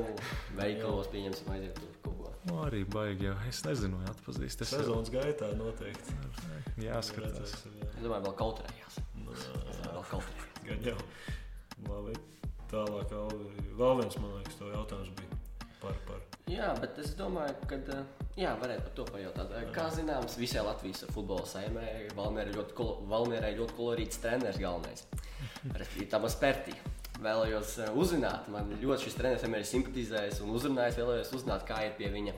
veikalos 0.60 1.10
pieņemsim 1.14 1.54
aiziet 1.56 1.82
tur 1.82 1.98
kaut. 2.06 2.19
Nu, 2.48 2.62
arī 2.64 2.86
baigi, 2.88 3.28
jā. 3.28 3.36
Es 3.50 3.60
nezinu, 3.68 4.00
vai 4.00 4.08
atpazīst. 4.14 4.64
Es 4.64 4.72
jau 4.74 4.80
Sezonas 4.80 5.12
gaitā 5.12 5.52
noteikti. 5.60 6.16
jāskatās. 6.80 7.56
Jā. 7.68 7.90
Es 7.92 8.04
domāju, 8.04 8.24
vēl 8.30 8.36
kautrējās. 8.40 9.00
Nu, 9.20 9.36
Vēl 9.36 10.06
kautrējās. 10.14 10.50
Gan 10.70 10.86
jau. 10.92 10.98
Labi. 11.90 12.16
Tālāk, 12.70 13.14
vēl 13.80 13.96
viens, 13.98 14.16
man 14.22 14.36
liekas, 14.38 14.58
tev 14.60 14.70
jautājums 14.76 15.14
bija 15.18 15.38
par, 15.82 15.96
par. 16.06 16.20
Jā, 16.50 16.68
bet 16.78 17.00
es 17.02 17.16
domāju, 17.18 17.56
ka 17.70 17.80
jā, 18.38 18.52
varētu 18.62 18.86
par 18.86 18.94
to 18.98 19.06
pajautāt. 19.10 19.56
Kā 19.74 19.88
zināms, 19.94 20.38
visai 20.38 20.62
Latvijas 20.68 21.08
futbola 21.14 21.48
saimē 21.50 21.88
Valmērē 22.18 22.54
ļoti, 22.54 22.76
kolo, 22.78 23.00
Valmērē 23.10 23.52
ļoti 23.58 23.78
kolorīts 23.78 24.22
treneris 24.22 24.62
galvenais. 24.62 25.06
Respektīvi, 25.80 26.10
Tamas 26.14 26.38
Pērtī. 26.42 26.78
Vēlējos 27.20 27.74
eh, 27.84 27.90
uzzināt, 28.00 28.48
man 28.54 28.70
ļoti 28.80 29.08
šis 29.08 29.18
treneris 29.18 29.44
vienmēr 29.44 29.66
ir 29.66 29.68
simpatizējis 29.68 30.40
un 30.46 30.54
uzrunājis. 30.56 31.00
Vēlējos 31.02 31.34
uzzināt, 31.36 31.66
kā 31.68 31.82
ir 31.84 31.98
pie 31.98 32.08
viņa, 32.14 32.36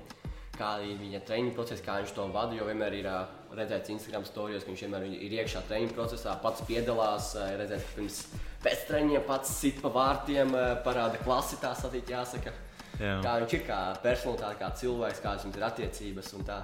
kā 0.58 0.72
ir 0.88 0.98
viņa 0.98 1.22
treniņa 1.28 1.54
process, 1.58 1.84
kā 1.86 2.00
viņš 2.00 2.16
to 2.18 2.26
vada. 2.34 2.58
Jo 2.58 2.66
vienmēr 2.70 2.98
ir 2.98 3.10
ā, 3.12 3.20
redzēts 3.58 3.94
Instagram 3.94 4.26
storijos, 4.26 4.66
ka 4.66 4.74
viņš 4.74 4.84
vienmēr 4.88 5.06
ir 5.12 5.36
iekšā 5.38 5.62
treniņa 5.70 5.94
procesā, 5.98 6.34
pats 6.42 6.66
piedalās. 6.66 7.36
Ir 7.52 7.62
redzēts, 7.62 7.86
ka 7.88 8.00
pirms 8.00 8.20
pēc 8.66 8.86
treniņa 8.90 9.24
pats 9.30 9.54
sit 9.62 9.82
pa 9.84 9.94
vārtiem, 9.94 10.56
parāda 10.86 11.22
klasi, 11.22 11.62
tā 11.62 11.76
satīt 11.78 12.10
jāsaka. 12.10 12.56
Jā. 13.02 13.16
kā 13.24 13.36
viņš 13.42 13.54
ir 13.58 13.62
kā 13.66 13.80
personalitāte, 14.04 14.58
kā 14.60 14.68
cilvēks, 14.78 15.22
kādas 15.24 15.46
viņam 15.46 15.58
ir 15.58 15.68
attiecības 15.70 16.34
un 16.38 16.44
tā. 16.46 16.58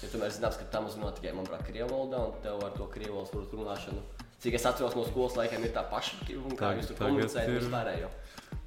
Ja 0.00 0.10
tomēr 0.12 0.30
zināms, 0.34 0.58
ka 0.60 0.66
tam 0.70 0.86
uzzināja 0.86 1.16
tikai, 1.18 1.32
manuprāt, 1.34 1.64
krievu 1.66 1.90
valodā 1.90 2.20
un 2.28 2.36
tev 2.44 2.62
ar 2.62 2.76
to 2.76 2.86
krievu 2.92 3.16
valodas 3.18 3.54
runāšanu. 3.56 4.19
Cik 4.39 4.53
es 4.53 4.65
atceros 4.65 4.95
no 4.95 5.03
skolas 5.05 5.35
laikiem, 5.39 5.63
ir 5.65 5.71
tā 5.73 5.83
paša, 5.89 6.17
un 6.37 6.51
kā 6.55 6.69
Tag- 6.69 6.77
jūs 6.79 6.87
tur 6.91 6.95
tagad 6.97 7.11
komunicējat 7.15 7.49
ir- 7.49 7.57
un 7.57 7.65
vispārējo. 7.71 8.09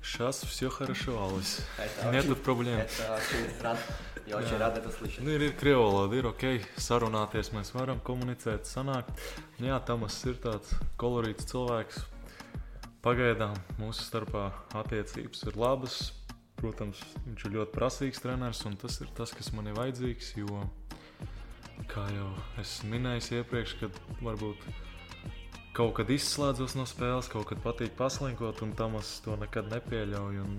Сейчас 0.03 0.43
все 0.45 0.69
хорошо, 0.71 1.25
Алис. 1.27 1.61
Это 1.79 2.11
Нет 2.13 2.25
очень- 2.25 2.43
проблем. 2.43 2.79
Это 2.79 3.15
очень 3.15 3.63
рад, 3.63 3.79
я 4.27 4.37
очень 4.39 4.57
рад 4.59 4.77
это 4.79 4.91
слышать. 4.91 5.21
Nu, 5.21 5.31
ir, 5.31 5.41
ir 5.43 5.53
krievu 5.57 5.83
valoda, 5.91 6.17
ir 6.17 6.27
ok, 6.27 6.65
sarunāties, 6.77 7.51
mēs 7.53 7.73
varam 7.75 8.01
komunicēt, 8.01 8.65
sanākt. 8.65 9.11
Nu, 9.59 9.67
jā, 9.67 9.85
Tamas 9.85 10.25
ir 10.25 10.35
tāds 10.35 10.73
kolorīts 10.99 11.45
cilvēks. 11.47 12.05
Pagaidām 13.03 13.55
mūsu 13.79 14.03
starpā 14.09 14.53
attiecības 14.75 15.47
ir 15.47 15.57
labas. 15.57 16.13
Protams, 16.57 16.99
viņš 17.29 17.45
ir 17.47 17.53
ļoti 17.55 17.71
prasīgs 17.73 18.21
treneris, 18.21 18.65
un 18.67 18.77
tas 18.77 19.01
ir 19.01 19.07
tas, 19.15 19.31
kas 19.31 19.53
man 19.53 19.67
ir 19.69 19.75
vajadzīgs. 19.75 20.33
Jo, 20.37 20.69
kā 21.87 22.09
jau 22.11 22.33
es 22.59 22.81
minēju 22.83 23.45
iepriekš, 23.45 23.77
kad 23.79 23.91
varbūt 24.21 24.57
kaut 25.74 25.96
kad 25.98 26.10
izslēdzos 26.14 26.76
no 26.78 26.86
spēles, 26.90 27.30
kaut 27.32 27.50
kad 27.50 27.62
patīk 27.64 27.96
paslinkot, 27.98 28.62
un 28.66 28.74
Tamas 28.78 29.16
to 29.26 29.38
nekad 29.42 29.72
nepieļauj. 29.74 30.42
un 30.46 30.58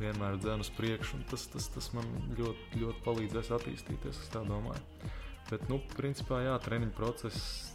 Vienmēr 0.00 0.40
dzēnu 0.42 0.64
uz 0.64 0.70
priekšu, 0.74 1.20
un 1.20 1.26
tas, 1.30 1.44
tas, 1.52 1.68
tas 1.70 1.92
man 1.94 2.08
ļoti, 2.34 2.80
ļoti 2.80 3.04
palīdzēs 3.04 3.52
attīstīties. 3.54 4.18
Es 4.24 4.32
tā 4.32 4.42
domāju. 4.42 5.12
Bet, 5.46 5.68
nu, 5.70 5.78
principā, 5.94 6.40
jā, 6.42 6.56
treniņu 6.64 6.96
process 6.96 7.70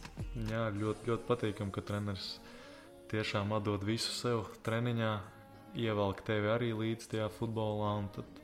jā, 0.50 0.66
ļoti, 0.76 1.08
ļoti 1.08 1.28
patīkami, 1.30 1.72
ka 1.72 1.84
treneris 1.88 2.34
tiešām 3.12 3.54
atdod 3.56 3.86
visu 3.86 4.12
sev 4.12 4.44
treniņā, 4.66 5.12
ievelk 5.80 6.20
tevi 6.26 6.52
arī 6.52 6.72
līdz 6.76 7.08
tajā 7.14 7.32
futbolā, 7.38 7.94
un 8.02 8.12
tad, 8.12 8.40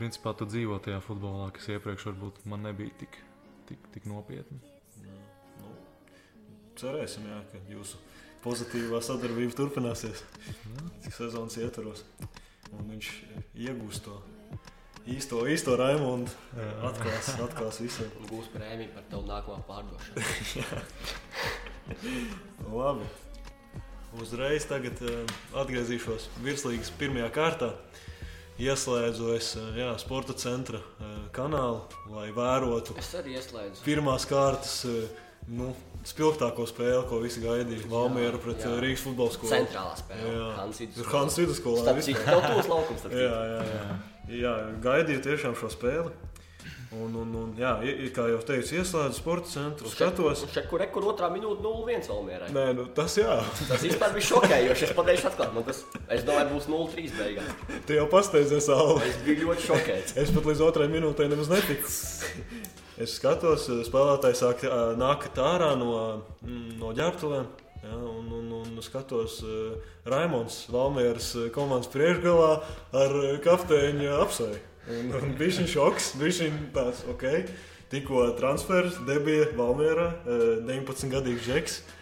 principā, 0.00 0.32
tu 0.32 0.48
dzīvo 0.48 0.80
tajā 0.80 1.02
futbolā, 1.04 1.50
kas 1.56 1.68
iepriekš 1.76 2.12
varbūt 2.12 2.44
man 2.48 2.64
nebija 2.70 2.96
tik, 3.04 3.20
tik, 3.68 3.90
tik 3.92 4.08
nopietni. 4.08 4.79
Cerēsim, 6.80 7.26
jā, 7.28 7.38
ka 7.52 7.60
jūsu 7.68 7.98
pozitīvā 8.44 9.02
sadarbība 9.04 9.52
turpināsies 9.58 10.22
sezonas 11.12 11.58
ietvaros. 11.60 12.04
Un 12.72 12.86
viņš 12.94 13.08
iegūs 13.66 14.00
to 14.04 14.14
īsto, 15.10 15.42
īsto 15.50 15.74
Raimondu. 15.76 16.32
Atklās, 16.86 17.32
atklās 17.42 17.80
visiem. 17.82 18.08
Un 18.20 18.30
būs 18.30 18.48
prēmija 18.54 18.94
par 18.94 19.04
tavu 19.10 19.26
nākamo 19.28 19.60
pārdošanu. 19.68 20.84
Labi. 22.80 23.08
Uzreiz 24.20 24.64
tagad 24.66 24.98
uh, 25.06 25.20
atgriezīšos 25.60 26.30
virslīgas 26.42 26.90
pirmajā 26.98 27.28
kārtā. 27.34 27.74
Ieslēdzu 28.60 29.28
es 29.36 29.52
jā, 29.76 29.86
sporta 30.02 30.34
centra 30.36 30.80
kanālu, 31.32 31.78
lai 32.12 32.26
vērotu 32.36 32.92
Es 33.00 33.12
arī 33.16 33.38
ieslēdzu. 33.38 33.80
pirmās 33.86 34.26
kārtas 34.28 34.74
nu, 35.48 35.72
spilgtāko 36.06 36.66
spēli, 36.68 37.02
ko 37.10 37.20
visi 37.24 37.42
gaidīja. 37.44 37.88
Valmiera 37.90 38.40
pret 38.40 38.64
jā. 38.64 38.72
uh, 38.72 38.80
Rīgas 38.82 39.04
futbola 39.06 39.34
skolu. 39.34 39.52
Centrālā 39.52 39.94
spēlē. 39.98 40.32
Tur 40.96 41.12
Hans 41.14 41.38
Vidusskola. 41.40 41.84
Starp 41.84 42.02
citu, 42.06 42.24
tev 42.26 42.42
tūs 42.46 42.70
laukums. 42.70 43.06
Jā, 43.24 43.38
jā, 43.54 43.62
jā. 43.74 44.00
jā, 44.44 44.56
gaidīju 44.84 45.24
tiešām 45.30 45.56
šo 45.58 45.72
spēli. 45.72 46.12
Un, 46.90 47.12
un, 47.14 47.34
un, 47.38 47.50
jā, 47.54 47.76
kā 48.10 48.24
jau 48.26 48.40
teicu, 48.42 48.80
ieslēdzu 48.80 49.14
sporta 49.14 49.46
centru, 49.46 49.86
skatos. 49.92 50.40
Un 50.42 50.50
šeit, 50.50 50.64
kur 50.66 50.82
rekur 50.82 51.04
otrā 51.12 51.28
minūte 51.30 51.62
0-1 51.62 52.08
Valmierai. 52.10 52.48
Nē, 52.50 52.64
nu, 52.74 52.88
tas 52.96 53.14
jā, 53.14 53.36
Tas 53.68 53.84
vispār 53.84 54.10
bija 54.16 54.26
šokējoši. 54.26 54.88
Es 54.88 54.96
pateikšu 54.98 55.28
atklāt, 55.30 55.54
man 55.54 55.68
tas, 55.68 55.84
es 56.10 56.26
domāju, 56.26 56.50
būs 56.56 56.66
0-3 56.66 57.14
beigās. 57.14 57.54
tu 57.86 57.94
jau 57.94 58.08
pasteidzies 58.10 58.66
savu. 58.66 58.98
Es 59.06 59.22
biju 59.22 59.46
ļoti 59.46 59.68
šokēts. 59.68 60.16
Es 60.18 60.34
pat 60.34 60.50
līdz 60.50 60.66
otrai 60.66 60.90
minūtei 60.90 61.30
nemaz 61.30 61.52
netiku. 61.54 61.94
Es 63.00 63.14
skatos, 63.16 63.64
spēlētāji 63.86 64.36
sāk 64.36 64.64
ā, 64.68 64.78
nākt 65.00 65.38
ārā 65.40 65.70
no, 65.80 65.92
mm, 66.44 66.74
no 66.80 66.90
ģērbtuvēm. 66.96 67.46
Ja, 67.80 67.94
un, 67.96 68.26
un, 68.36 68.50
un 68.58 68.82
skatos, 68.84 69.38
uh, 69.40 69.94
Raimons 70.04 70.66
Valmieras 70.68 71.30
uh, 71.38 71.46
komandas 71.54 71.88
priekšgalā 71.94 72.50
ar 73.00 73.14
kapteiņa 73.46 74.18
apseju. 74.20 74.60
Bija 75.38 75.56
šis 75.60 75.72
šoks, 75.72 76.10
bija 76.20 76.36
šis 76.42 76.58
tāds, 76.76 77.00
ok, 77.08 77.24
tikko 77.92 78.26
transfers, 78.36 79.00
debija 79.08 79.48
Valmierā, 79.56 80.10
uh, 80.26 80.44
19-gadīgs 80.68 81.48
žeks. 81.48 81.80
Uh, 81.80 81.96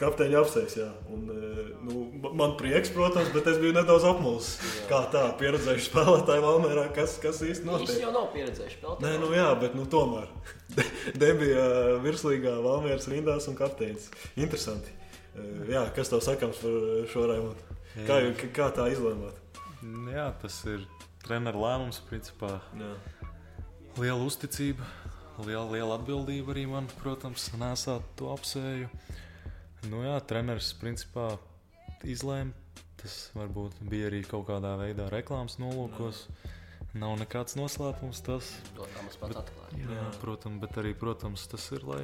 kapteiņa 0.00 0.38
apsēs, 0.40 0.76
jā. 0.80 0.86
Un, 1.12 1.26
uh, 1.28 1.58
nu, 1.84 2.04
ma- 2.22 2.30
man 2.42 2.54
prieks, 2.60 2.88
protams, 2.94 3.28
bet 3.34 3.46
es 3.50 3.58
biju 3.60 3.74
nedaudz 3.76 4.06
apmulsis. 4.08 4.54
Kā 4.88 5.02
tā, 5.12 5.24
pieredzējuši 5.40 5.88
spēlētāji 5.90 6.44
Valmērā, 6.46 6.86
kas, 6.96 7.18
kas 7.22 7.42
īsti 7.44 7.66
Viņš 7.66 7.72
notiek. 7.72 8.00
jau 8.06 8.12
nav 8.14 8.30
pieredzējis 8.32 8.78
spēlēt. 8.78 9.02
Nē, 9.04 9.12
nu 9.20 9.28
jā, 9.36 9.48
bet 9.60 9.74
nu, 9.76 9.84
tomēr. 9.84 10.30
Debija 11.22 11.66
virslīgā 12.04 12.54
Valmēras 12.64 13.08
rindās 13.12 13.48
un 13.52 13.58
kapteinis. 13.58 14.08
Interesanti. 14.36 14.94
Uh, 15.36 15.66
jā, 15.68 15.84
kas 15.94 16.08
tev 16.08 16.24
sakams 16.24 16.62
par 16.64 16.80
šo 17.12 17.26
Raimondu? 17.28 17.78
Kā, 18.08 18.20
kā, 18.38 18.48
kā 18.54 18.70
tā 18.80 18.88
izlēmāt? 18.94 19.36
Jā, 20.14 20.30
tas 20.40 20.56
ir 20.70 20.86
treneru 21.26 21.60
lēmums, 21.66 22.00
principā. 22.08 22.58
Jā. 22.78 22.94
Liela 23.98 24.22
uzticība, 24.22 24.84
liela, 25.46 25.66
liela 25.70 25.98
atbildība 25.98 26.54
arī 26.54 26.66
man, 26.70 26.88
protams, 27.02 27.50
nesāt 27.58 28.06
to 28.18 28.32
apsēju. 28.34 28.88
Nu 29.86 30.02
jā, 30.02 30.16
treneris 30.26 30.72
principā 30.80 31.30
izlēma. 32.02 32.54
Tas 32.98 33.28
varbūt 33.36 33.78
bija 33.86 34.08
arī 34.08 34.24
kaut 34.26 34.48
kādā 34.48 34.72
veidā 34.80 35.06
reklāmas 35.12 35.58
nolūkos. 35.62 36.24
Nav 36.98 37.14
nekāds 37.20 37.54
noslēpums 37.58 38.24
tas. 38.26 38.50
Mums 38.74 39.18
pats 39.20 39.38
atklāja. 39.44 39.84
Jā, 39.84 40.06
protams, 40.18 40.58
bet 40.64 40.78
arī 40.82 40.94
protams, 40.98 41.46
tas 41.50 41.68
ir, 41.76 41.84
lai 41.86 42.02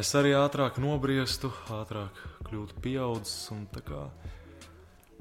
es 0.00 0.12
arī 0.18 0.34
ātrāk 0.36 0.76
nobriestu, 0.82 1.52
ātrāk 1.72 2.20
kļūtu 2.48 2.84
pieaudzis. 2.84 3.48
un 3.54 3.64
tā 3.72 3.80
Kā, 3.88 4.04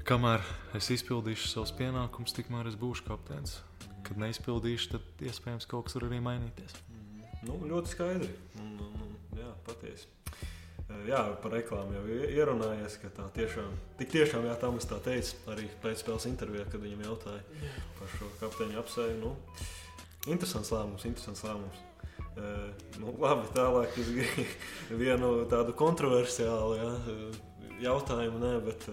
kamēr 0.04 0.44
es 0.76 0.92
izpildīšu 0.98 1.54
savus 1.54 1.76
pienākumus, 1.78 2.36
tikmēr 2.36 2.68
es 2.68 2.76
būšu 2.76 3.08
kapteinis. 3.08 3.62
Kad 4.04 4.20
neizpildīšu, 4.20 4.98
tad 4.98 5.28
iespējams 5.30 5.70
kaut 5.72 5.88
kas 5.88 5.96
var 5.96 6.10
arī 6.10 6.20
mainīties. 6.26 6.91
Nu, 7.48 7.58
ļoti 7.66 7.90
skaidri. 7.96 8.32
Un, 8.62 8.76
un, 8.86 9.14
jā, 9.38 9.52
patiesi. 9.66 10.08
Uh, 10.92 11.06
Jā, 11.08 11.22
par 11.42 11.54
reklāmu 11.56 11.96
jau 11.96 12.02
ie- 12.12 12.32
ierunājies, 12.36 12.98
ka 13.02 13.10
tā 13.16 13.26
tiešām, 13.34 13.70
tik 13.98 14.10
tiešām, 14.12 14.44
jā, 14.50 14.56
tam 14.60 14.76
es 14.78 14.86
tā 14.90 14.98
teicu, 15.04 15.38
arī 15.54 15.70
pēcspēles 15.84 16.26
intervijā, 16.28 16.66
kad 16.70 16.84
viņam 16.84 17.06
jautāja 17.06 17.70
par 17.98 18.12
šo 18.18 18.28
kapteiņu 18.42 18.80
apsēju. 18.82 19.16
Nu, 19.22 19.32
interesants 20.28 20.74
lēmums, 20.76 21.06
interesants 21.08 21.46
lēmums. 21.48 21.80
Uh, 22.32 22.68
nu, 23.00 23.14
labi, 23.24 23.48
tālāk 23.56 23.96
es 24.04 24.12
gribu 24.12 24.46
vienu 25.02 25.32
tādu 25.52 25.74
kontroversiālu 25.80 26.76
jā, 26.80 26.92
uh, 26.92 27.40
jautājumu, 27.88 28.44
nē, 28.44 28.52
bet 28.68 28.86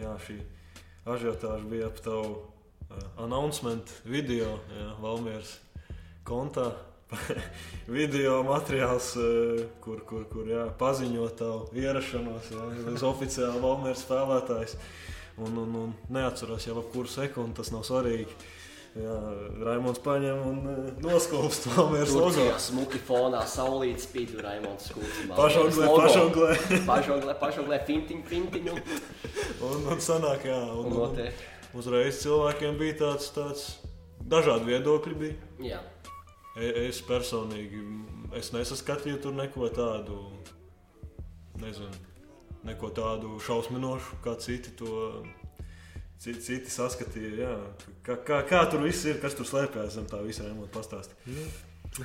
jā, 0.00 0.12
šī 0.26 0.38
ažiotāža 1.10 1.66
bija 1.72 1.88
ap 1.90 1.98
tavu 2.04 2.36
uh, 2.36 3.02
announcement 3.24 3.90
video 4.04 4.58
jā, 4.76 4.86
Valmieras 5.02 5.56
kontā. 6.28 6.68
video 7.98 8.40
materiāls, 8.46 9.12
uh, 9.18 9.64
kur, 9.84 10.02
kur, 10.06 10.24
kur 10.30 10.48
jā, 10.50 10.66
paziņo 10.80 11.26
tavu 11.38 11.66
ierašanos, 11.80 12.52
jā, 12.54 12.68
uz 12.94 13.04
oficiāli 13.06 13.62
Valmieras 13.64 14.04
spēlētājs. 14.06 14.76
Un, 15.40 15.54
un, 15.56 15.76
un 15.86 15.92
neatceros 16.12 16.66
jau 16.68 16.76
ap 16.82 16.90
kuru 16.92 17.08
sekundi, 17.08 17.56
tas 17.56 17.70
nav 17.72 17.86
svarīgi. 17.88 18.34
Jā, 18.90 19.12
Raimons 19.62 20.00
paņem 20.02 20.40
un 20.50 20.56
uh, 20.66 20.88
noskūpst 21.04 21.68
Valmieras 21.76 22.10
logo. 22.16 22.32
Turcijā 22.34 22.56
smuki 22.60 22.98
fonā, 23.06 23.44
saulītas 23.48 24.08
spīd, 24.08 24.34
Raimons 24.42 24.88
Skūts. 24.90 25.20
Pašonglē, 25.38 25.90
pašonglē. 25.94 26.56
Pašonglē, 26.88 27.36
pašonglē, 27.42 27.78
fintiņ, 27.86 28.24
fintiņ. 28.32 28.72
Un, 28.74 28.82
Un, 29.60 29.82
un 29.92 29.98
sanāk, 30.00 30.46
jā, 30.48 30.56
un, 30.72 30.86
un 30.88 30.92
un, 30.92 30.98
notiek. 31.04 31.40
uzreiz 31.76 32.18
cilvēkiem 32.22 32.78
bija 32.80 32.94
tāds, 33.02 33.26
tāds 33.34 33.64
dažādi 34.32 34.70
viedokļi. 34.72 35.16
Bija. 35.20 35.36
Jā. 35.62 35.80
E- 36.58 36.88
Es 36.88 37.00
personīgi 37.06 37.80
es 38.34 38.50
nesaskatīju 38.52 39.20
tur 39.22 39.32
neko 39.38 39.68
tādu, 39.74 40.16
nezinu, 41.62 41.90
neko 42.66 42.90
tādu 42.96 43.36
šausminošu, 43.46 44.18
kā 44.24 44.34
citi 44.42 44.72
to 44.78 45.22
citi, 46.20 46.40
citi 46.44 46.70
saskatīja. 46.74 47.32
Jā. 47.40 47.54
Kā, 48.04 48.16
kā, 48.26 48.40
kā 48.50 48.64
tur 48.70 48.82
viss 48.84 49.04
ir, 49.08 49.20
kas 49.22 49.34
tur 49.38 49.46
slēpjas 49.48 49.94
zem 49.96 50.06
tā 50.10 50.20
visa 50.26 50.44
remonta 50.48 50.74
pastāstīt. 50.78 51.16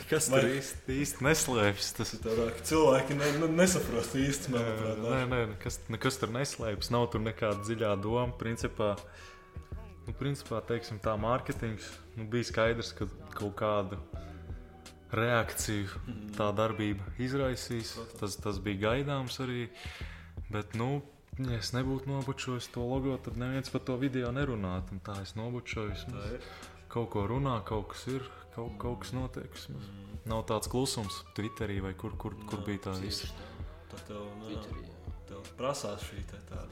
Kas 0.09 0.29
Vai- 0.33 0.39
tur 0.41 0.49
īsti, 0.55 0.93
īsti 1.01 1.21
neslēpjas? 1.25 1.89
Tas 1.97 2.13
Tādā, 2.23 2.47
ka 2.55 2.63
cilvēki 2.65 3.17
ne, 3.19 3.27
ne, 3.43 3.49
nesaprost 3.53 4.15
īsti, 4.17 4.49
manuprāt. 4.55 4.97
Nē, 5.03 5.19
nē, 5.29 5.41
nekas, 5.53 5.77
nekas 5.93 6.17
tur 6.21 6.31
neslēpjas. 6.33 6.89
Nav 6.95 7.09
tur 7.13 7.21
nekāda 7.21 7.61
dziļā 7.67 7.91
doma. 8.01 8.33
Principā, 8.39 8.95
nu, 10.07 10.13
principā 10.17 10.63
teiksim, 10.65 10.97
tā 11.03 11.13
mārketings 11.21 11.85
nu, 12.17 12.25
bija 12.25 12.49
skaidrs, 12.49 12.93
ka 12.97 13.05
kaut 13.37 13.53
kādu 13.61 13.99
reakciju 15.17 15.87
tā 16.37 16.49
darbība 16.55 17.05
izraisīs. 17.21 17.95
Tas, 18.19 18.37
tas 18.41 18.59
bija 18.63 18.89
gaidāms 18.89 19.39
arī. 19.43 19.67
Bet, 20.51 20.75
nu, 20.77 21.01
ja 21.39 21.59
es 21.59 21.71
nebūtu 21.75 22.11
nobučojis 22.11 22.69
to 22.75 22.83
logo, 22.85 23.17
tad 23.25 23.39
neviens 23.41 23.71
par 23.73 23.83
to 23.87 23.97
video 24.01 24.31
nerunātu. 24.35 24.95
Un 24.97 25.03
Tā 25.05 25.17
es. 25.93 26.05
Tā 26.11 26.25
ir. 26.37 26.49
Kaut 26.91 27.09
ko 27.15 27.25
runā, 27.27 27.57
kaut 27.67 27.89
kas 27.93 28.05
ir, 28.11 28.27
kaut, 28.55 28.75
kaut 28.79 29.01
kas 29.03 29.15
notiek. 29.15 29.49
vismaz. 29.51 29.89
Nav 30.25 30.45
tāds 30.49 30.69
klusums 30.71 31.23
Twitterī 31.37 31.81
vai 31.83 31.93
kur, 31.93 32.15
kur, 32.17 32.37
kur 32.47 32.61
Nav, 32.61 32.67
bija 32.67 32.85
tā 32.87 32.93
visa. 33.01 33.27
Tad 33.91 34.05
tev, 34.07 34.23
nu, 34.39 34.61
tev 35.29 35.43
prasās 35.59 36.05
šī 36.07 36.23
tāda. 36.31 36.69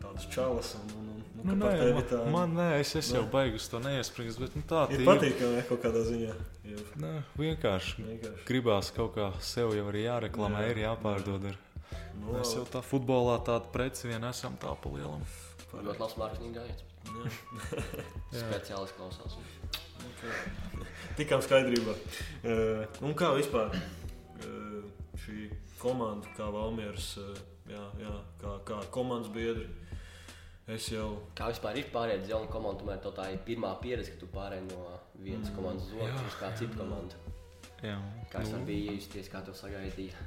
Tādas 0.00 0.26
čalas, 0.32 0.74
un, 0.78 0.90
un, 1.00 1.06
un, 1.12 1.22
un 1.40 1.46
Nu, 1.46 1.54
nē, 1.60 1.70
tevi 1.78 1.92
man, 1.94 2.06
tā 2.10 2.18
man 2.32 2.54
nē, 2.56 2.66
es, 2.80 2.90
es 2.98 3.08
jau 3.12 3.22
Nē. 3.24 3.30
baigu 3.32 3.58
uz 3.60 3.66
to 3.70 3.78
neiesprings, 3.84 4.38
bet 4.40 4.54
nu, 4.58 4.62
tā 4.68 4.82
ir 4.90 5.00
tīri. 5.02 5.06
patīkami 5.08 5.62
kaut 5.68 5.82
kādā 5.84 6.02
ziņā. 6.08 6.34
Ir 6.72 6.80
Nē, 7.02 7.12
vienkārši 7.38 8.02
vienkārši. 8.06 8.44
gribās 8.48 8.90
kaut 8.96 9.14
kā 9.16 9.28
sev 9.44 9.74
jau 9.76 9.86
arī 9.92 10.02
jāreklamē, 10.08 10.64
Jā, 10.66 10.72
ir 10.74 10.82
jāpārdod. 10.84 11.46
Ir. 11.52 11.58
Nu, 12.18 12.32
Mēs 12.34 12.54
jau 12.56 12.64
tā 12.72 12.82
futbolā 12.82 13.36
tādu 13.46 13.70
preci 13.72 14.08
vien 14.10 14.24
esam 14.26 14.56
tā 14.60 14.72
pa 14.82 14.90
lielam. 14.92 15.22
Ļoti 15.76 16.00
labs 16.00 16.16
mārketinga 16.18 16.60
gājiens. 16.60 16.82
Jā. 17.06 18.42
Speciālis 18.42 18.94
klausās. 18.96 19.36
Tikām 21.16 21.40
skaidrībā. 21.44 21.94
Uh, 22.44 22.84
un 23.06 23.14
kā 23.16 23.30
vispār 23.36 23.72
uh, 23.76 24.82
šī 25.22 25.46
komanda, 25.80 26.28
kā 26.36 26.48
Valmieras, 26.52 27.12
uh, 27.22 27.36
jā, 27.70 27.84
jā, 28.02 28.12
kā, 28.42 28.56
kā 28.68 28.80
komandas 28.94 29.30
biedri, 29.34 29.68
es 30.74 30.88
jau 30.90 31.08
Kā 31.38 31.50
vispār 31.52 31.78
ir 31.80 31.90
pārējai 31.94 32.22
uz 32.24 32.30
jaunu 32.32 32.48
komandu? 32.52 32.84
Tomēr 32.84 33.02
tā 33.04 33.28
ir 33.32 33.42
pirmā 33.46 33.74
pieredze, 33.82 34.14
ka 34.14 34.22
tu 34.24 34.30
pārēji 34.34 34.66
no 34.70 34.86
vienas 35.22 35.52
komandas 35.56 35.86
uz 35.90 36.00
otru 36.06 36.24
uz 36.26 36.38
kādu 36.40 36.62
citu 36.64 36.80
komandu. 36.80 37.20
Jā, 37.84 37.98
Kā 38.32 38.40
tas 38.40 38.50
nu, 38.54 38.64
bija 38.66 38.96
justies, 38.96 39.28
kā 39.30 39.42
tev 39.44 39.54
sagaidīja? 39.58 40.26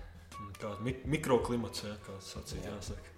kāds 0.60 0.80
mi 0.84 0.94
mikroklimats, 1.10 1.84
jā, 1.84 1.96
kā 2.06 2.16
sacīt, 2.24 2.64
Jā. 2.64 2.76
jāsaka. 2.78 3.16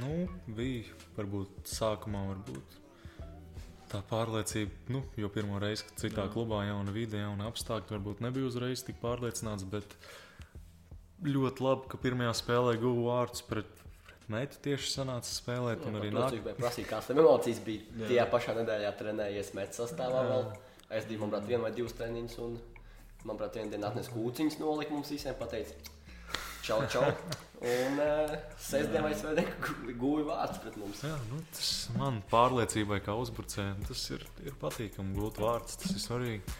Nu, 0.00 0.26
bija 0.56 0.96
varbūt 1.14 1.68
sākumā 1.70 2.24
varbūt 2.32 2.76
tā 3.92 4.00
pārliecība, 4.10 4.72
nu, 4.90 5.02
jo 5.20 5.30
pirmo 5.30 5.60
reizi, 5.62 5.86
kad 5.86 6.00
citā 6.02 6.24
Jā. 6.26 6.32
klubā 6.34 6.64
jauna 6.66 6.94
vide, 6.94 7.20
jauna 7.22 7.46
apstākļi, 7.52 7.94
varbūt 7.98 8.22
nebija 8.26 8.48
uzreiz 8.48 8.82
tik 8.86 8.98
pārliecināts, 9.02 9.66
bet 9.70 9.94
ļoti 11.22 11.62
labi, 11.64 11.86
ka 11.92 12.00
pirmajā 12.02 12.34
spēlē 12.42 12.74
guvu 12.82 13.06
vārdus 13.10 13.44
pret 13.46 13.70
meitu 14.32 14.60
tieši 14.64 14.92
sanāca 14.92 15.30
spēlēt, 15.30 15.84
un 15.88 15.98
arī 16.00 16.12
nāk. 16.14 16.36
nāk. 16.38 16.60
Prasīja, 16.60 16.90
kādas 16.90 17.10
tam 17.10 17.20
emocijas 17.22 17.60
bija. 17.66 17.86
Jā. 18.00 18.10
Tajā 18.10 18.26
pašā 18.34 18.56
nedēļā 18.60 18.92
trenējies 19.00 19.52
metas 19.58 19.82
sastāvā 19.82 20.22
Jā. 20.22 20.30
vēl. 20.32 20.48
Es 20.96 21.08
biju, 21.08 21.22
manuprāt, 21.24 21.48
vienu 21.50 21.66
vai 21.66 21.72
divas 21.74 21.96
treniņus, 21.98 22.38
un, 22.46 22.58
manuprāt, 23.24 23.58
vienā 23.58 23.74
dienā 23.74 23.90
atnesa 23.90 24.14
kūciņas 24.14 24.60
nolika 24.62 24.94
mums 24.94 25.10
visiem, 25.10 25.34
pateica, 25.38 25.74
čau, 26.66 26.80
čau. 26.92 27.08
Un 27.56 28.00
uh, 28.04 28.34
sestdien 28.60 29.00
vai 29.00 29.14
svētdien 29.16 29.96
gūja 29.96 30.26
vārds 30.28 30.58
pret 30.60 30.74
mums. 30.76 31.00
Jā, 31.06 31.16
nu, 31.30 31.40
tas 31.56 31.70
man 31.96 32.20
pārliecībai, 32.28 33.00
kā 33.06 33.14
uzbrucējiem, 33.16 33.80
tas 33.88 34.02
ir, 34.12 34.26
ir 34.44 34.58
patīkami 34.60 35.16
gūt 35.16 35.40
vārdus. 35.40 35.78
Tas 35.80 35.94
ir 35.94 36.02
svarīgi. 36.04 36.56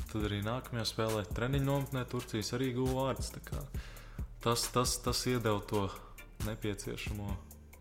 Tad 0.00 0.24
arī 0.24 0.40
nākamajā 0.46 0.86
spēlē, 0.88 1.24
treniņu 1.36 1.66
nometnē, 1.66 2.06
Turcijas 2.08 2.54
arī 2.56 2.72
guva 2.78 3.12
kā 3.44 3.60
Tas, 4.40 4.62
tas, 4.72 4.94
tas 5.04 5.26
iedeva 5.28 5.60
to 5.68 5.82
nepieciešamo 6.48 7.30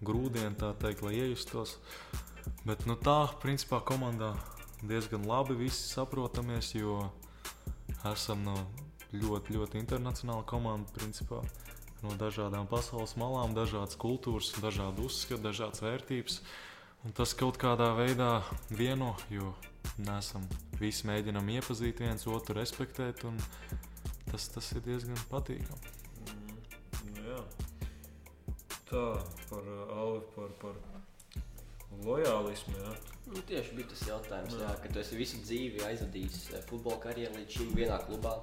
grūdienu, 0.05 0.55
tā 0.59 0.73
teikt, 0.79 1.03
lai 1.05 1.17
iejustos. 1.19 1.77
Bet 2.65 2.85
nu, 2.89 2.95
tā, 2.99 3.27
principā, 3.43 3.81
komandā 3.85 4.33
diezgan 4.81 5.25
labi 5.27 5.57
visi 5.59 5.89
saprotamies, 5.91 6.73
jo 6.77 7.01
esam 8.07 8.45
no 8.47 8.55
ļoti, 9.11 9.55
ļoti 9.57 9.81
internacionāla 9.81 10.45
komanda, 10.47 10.91
principā, 10.95 11.41
no 12.03 12.15
dažādām 12.19 12.69
pasaules 12.69 13.15
malām, 13.19 13.55
dažādas 13.57 13.99
kultūras, 13.99 14.53
dažādi 14.63 15.03
uzskati, 15.05 15.43
dažādas 15.43 15.83
vērtības. 15.83 16.41
Un 17.07 17.15
tas 17.15 17.31
kaut 17.37 17.59
kādā 17.59 17.93
veidā 17.95 18.41
vieno, 18.75 19.13
jo 19.31 19.53
nesam 20.03 20.43
visi 20.79 21.07
mēģinām 21.07 21.47
iepazīt 21.55 22.03
viens 22.03 22.27
otru, 22.27 22.57
respektēt, 22.59 23.23
un 23.27 23.39
tas, 24.31 24.49
tas 24.51 24.73
ir 24.75 24.83
diezgan 24.85 25.27
patīkami. 25.31 25.98
Jā. 28.89 29.01
Tā 29.19 29.45
par 29.49 29.65
uh, 29.69 29.89
Alvi, 29.93 30.21
par, 30.33 30.53
par 30.61 30.77
lojālismu. 32.05 32.73
Jā. 32.79 32.93
Nu, 33.29 33.41
tieši 33.45 33.75
bija 33.77 33.89
tas 33.91 34.01
jautājums, 34.07 34.55
jā, 34.57 34.69
ka 34.81 34.89
tu 34.89 35.01
esi 35.01 35.17
visu 35.19 35.37
dzīvi 35.43 35.83
aizvadījis 35.85 36.37
eh, 36.55 36.63
futbola 36.69 36.97
karjeru 37.03 37.37
līdz 37.37 37.57
šim 37.59 37.75
vienā 37.77 37.99
klubā. 38.07 38.39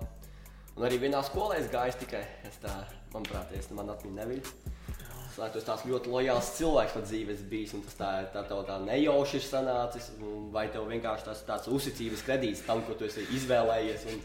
Un 0.76 0.84
arī 0.86 1.00
vienā 1.02 1.22
skolā 1.26 1.56
es 1.58 1.70
gāju 1.72 1.96
tikai. 2.04 2.22
Es 2.46 2.60
tā, 2.62 2.74
manuprāt, 3.14 3.50
es 3.58 3.66
man 3.74 3.90
atmiņu 3.90 4.18
nebija. 4.20 4.44
Es 4.44 5.38
domāju, 5.38 5.52
tu 5.56 5.58
esi 5.58 5.66
tāds 5.66 5.86
ļoti 5.90 6.12
lojāls 6.12 6.50
cilvēks 6.60 6.94
pa 6.94 7.02
dzīves 7.02 7.42
bijis, 7.50 7.72
un 7.74 7.82
tas 7.88 7.98
tā, 7.98 8.10
tā 8.36 8.44
tev 8.46 8.62
tā 8.68 8.76
nejauši 8.84 9.40
ir 9.40 9.46
sanācis. 9.48 10.12
Vai 10.54 10.68
tev 10.70 10.86
vienkārši 10.92 11.26
tas 11.26 11.42
tāds 11.48 11.72
uzticības 11.72 12.22
kredīts 12.28 12.62
tam, 12.68 12.84
ko 12.86 12.94
tu 12.94 13.08
esi 13.08 13.26
izvēlējies 13.40 14.06
un 14.12 14.22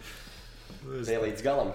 te 1.08 1.18
līdz 1.26 1.48
galam? 1.48 1.74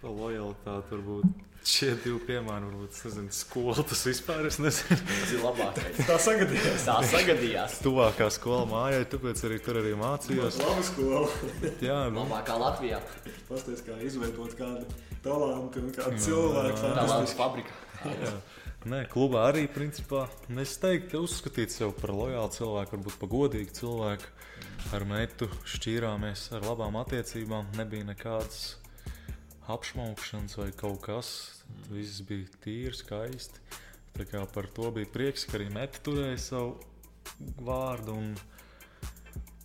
Pa 0.00 0.14
lojalitāti 0.14 0.94
varbūt 0.94 1.47
šie 1.68 1.90
divi 2.02 2.18
piemēri, 2.28 2.68
varbūt 2.68 2.98
nezinu, 3.04 3.32
skola 3.34 3.84
tas 3.88 4.04
vispār 4.08 4.46
es 4.48 4.58
nezinu. 4.62 4.98
Tas 5.08 5.32
ir 5.34 5.42
labākais. 5.44 6.00
Tā 6.08 6.16
sagadījās. 6.24 6.86
Tā 6.86 6.96
sagadījās. 7.12 7.76
Tuvākā 7.84 8.28
skola 8.34 8.64
mājai, 8.70 9.02
tāpēc 9.12 9.42
arī 9.48 9.58
tur 9.64 9.80
arī 9.82 9.92
mācījos. 9.98 10.60
Laba 10.62 10.86
skola. 10.86 11.26
Jā, 11.84 11.98
nu, 12.14 12.24
Labākā 12.24 12.56
Latvijā. 12.60 13.02
Pastāstiet, 13.50 13.84
kā 13.86 13.98
izveidot 14.08 14.56
kādu 14.58 14.86
talantu 15.24 15.84
un 15.84 15.92
kādu 15.96 16.22
cilvēku. 16.28 16.80
Tā. 16.80 16.94
Latvijas 17.02 17.36
fabrika. 17.38 17.78
Jā. 18.06 18.32
Nē, 18.88 19.02
klubā 19.10 19.48
arī 19.50 19.66
principā 19.66 20.28
es 20.62 20.76
teiktu, 20.80 21.24
uzskatīt 21.26 21.74
sevi 21.74 21.90
par 21.98 22.14
lojālu 22.14 22.52
cilvēku, 22.54 22.94
varbūt 22.94 23.16
par 23.20 23.32
godīgu 23.32 23.74
cilvēku. 23.74 24.34
Ar 24.94 25.04
meitu 25.04 25.48
šķīrāmies 25.68 26.46
ar 26.56 26.64
labām 26.64 26.96
attiecībām, 27.00 27.74
nebija 27.76 28.06
nekādas 28.08 28.78
apšaukšanas 29.68 30.56
vai 30.56 30.70
kaut 30.78 31.02
kas. 31.04 31.57
Viss 31.88 32.22
bija 32.28 32.48
tīri, 32.64 32.94
skaisti. 32.96 33.62
Tā 34.16 34.26
kā 34.28 34.42
par 34.52 34.66
to 34.74 34.90
bija 34.94 35.08
prieks, 35.12 35.46
ka 35.46 35.58
arī 35.58 35.68
meita 35.72 36.00
turēja 36.04 36.38
savu 36.42 36.74
vārdu 37.62 38.16
un 38.18 38.32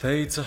teica, 0.01 0.45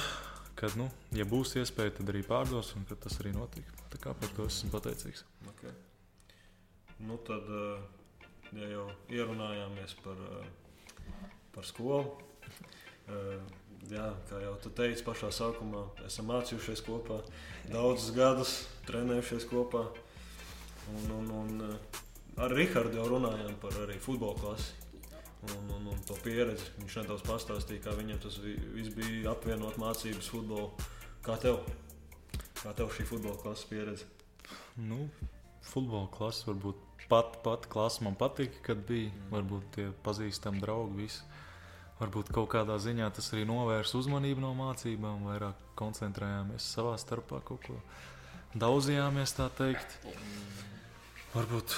ka, 0.56 0.70
nu, 0.78 0.86
ja 1.16 1.26
būs 1.28 1.56
iespēja, 1.60 1.96
tad 1.98 2.12
arī 2.12 2.22
pārdos, 2.26 2.74
un 2.78 2.86
ka 2.88 2.98
tas 3.06 3.18
arī 3.22 3.34
notika. 3.34 3.72
Tā 3.92 4.00
kā 4.02 4.14
par 4.16 4.32
to 4.36 4.46
esmu 4.50 4.70
pateicīgs. 4.74 5.24
Okay. 5.54 5.74
Nu, 7.08 7.18
tad, 7.26 7.48
eh, 7.50 8.22
ja 8.60 8.70
jau 8.70 8.86
ierunājāmies 9.12 9.96
par, 10.04 10.16
eh, 10.16 10.46
par 11.52 11.64
skolu, 11.64 12.16
eh, 13.08 13.38
jā, 13.90 14.06
kā 14.30 14.40
jau 14.42 14.54
tu 14.62 14.70
teici 14.70 15.04
pašā 15.04 15.30
sākumā, 15.32 15.84
esam 16.06 16.26
mācījušies 16.30 16.82
kopā 16.86 17.20
daudzus 17.70 18.14
gadus, 18.14 18.66
trenējušies 18.86 19.48
kopā. 19.50 19.86
Un, 20.94 21.10
un, 21.18 21.30
un 21.40 21.62
eh, 21.66 22.02
ar 22.42 22.52
Rihardu 22.54 23.00
jau 23.00 23.06
runājām 23.16 23.56
par 23.62 23.74
futbola 24.04 24.38
klasi. 24.40 24.74
Un, 25.46 25.68
un, 25.76 25.86
un 25.92 25.98
to 26.08 26.16
pieredzi 26.24 26.64
viņš 26.80 26.94
nedaudz 27.02 27.22
pastāstīja, 27.26 27.82
kā 27.84 27.92
viņam 27.94 28.18
tas 28.22 28.38
vi- 28.42 28.58
viss 28.74 28.94
bija 28.96 29.30
apvienot 29.34 29.76
mācības, 29.78 30.30
futbolu. 30.32 30.72
Kā 31.26 31.36
tev? 31.42 31.60
Kā 32.62 32.72
tev 32.74 32.90
šī 32.94 33.06
futbola 33.06 33.36
klases 33.38 33.68
pieredze? 33.70 34.08
Nu, 34.76 35.06
futbola 35.62 36.08
klase 36.10 36.48
varbūt 36.48 36.80
pat, 37.10 37.38
pat 37.44 37.68
klase 37.70 38.02
man 38.06 38.16
patika, 38.18 38.58
kad 38.70 38.82
bija. 38.88 39.12
Varbūt 39.30 39.70
tie 39.76 39.86
pazīstami 40.06 40.62
draugi 40.62 41.02
visi. 41.04 41.22
Varbūt 42.00 42.32
kaut 42.34 42.50
kādā 42.52 42.76
ziņā 42.82 43.06
tas 43.16 43.30
arī 43.32 43.46
novērs 43.48 43.94
uzmanību 43.96 44.42
no 44.42 44.50
mācībām, 44.58 45.22
vairāk 45.30 45.62
koncentrējāmies 45.78 46.66
savā 46.74 46.96
starpā 47.00 47.40
kaut 47.46 47.62
ko. 47.64 47.78
Daudzījāmies 48.56 49.34
tā 49.36 49.50
teikt. 49.52 49.98
Varbūt 51.34 51.74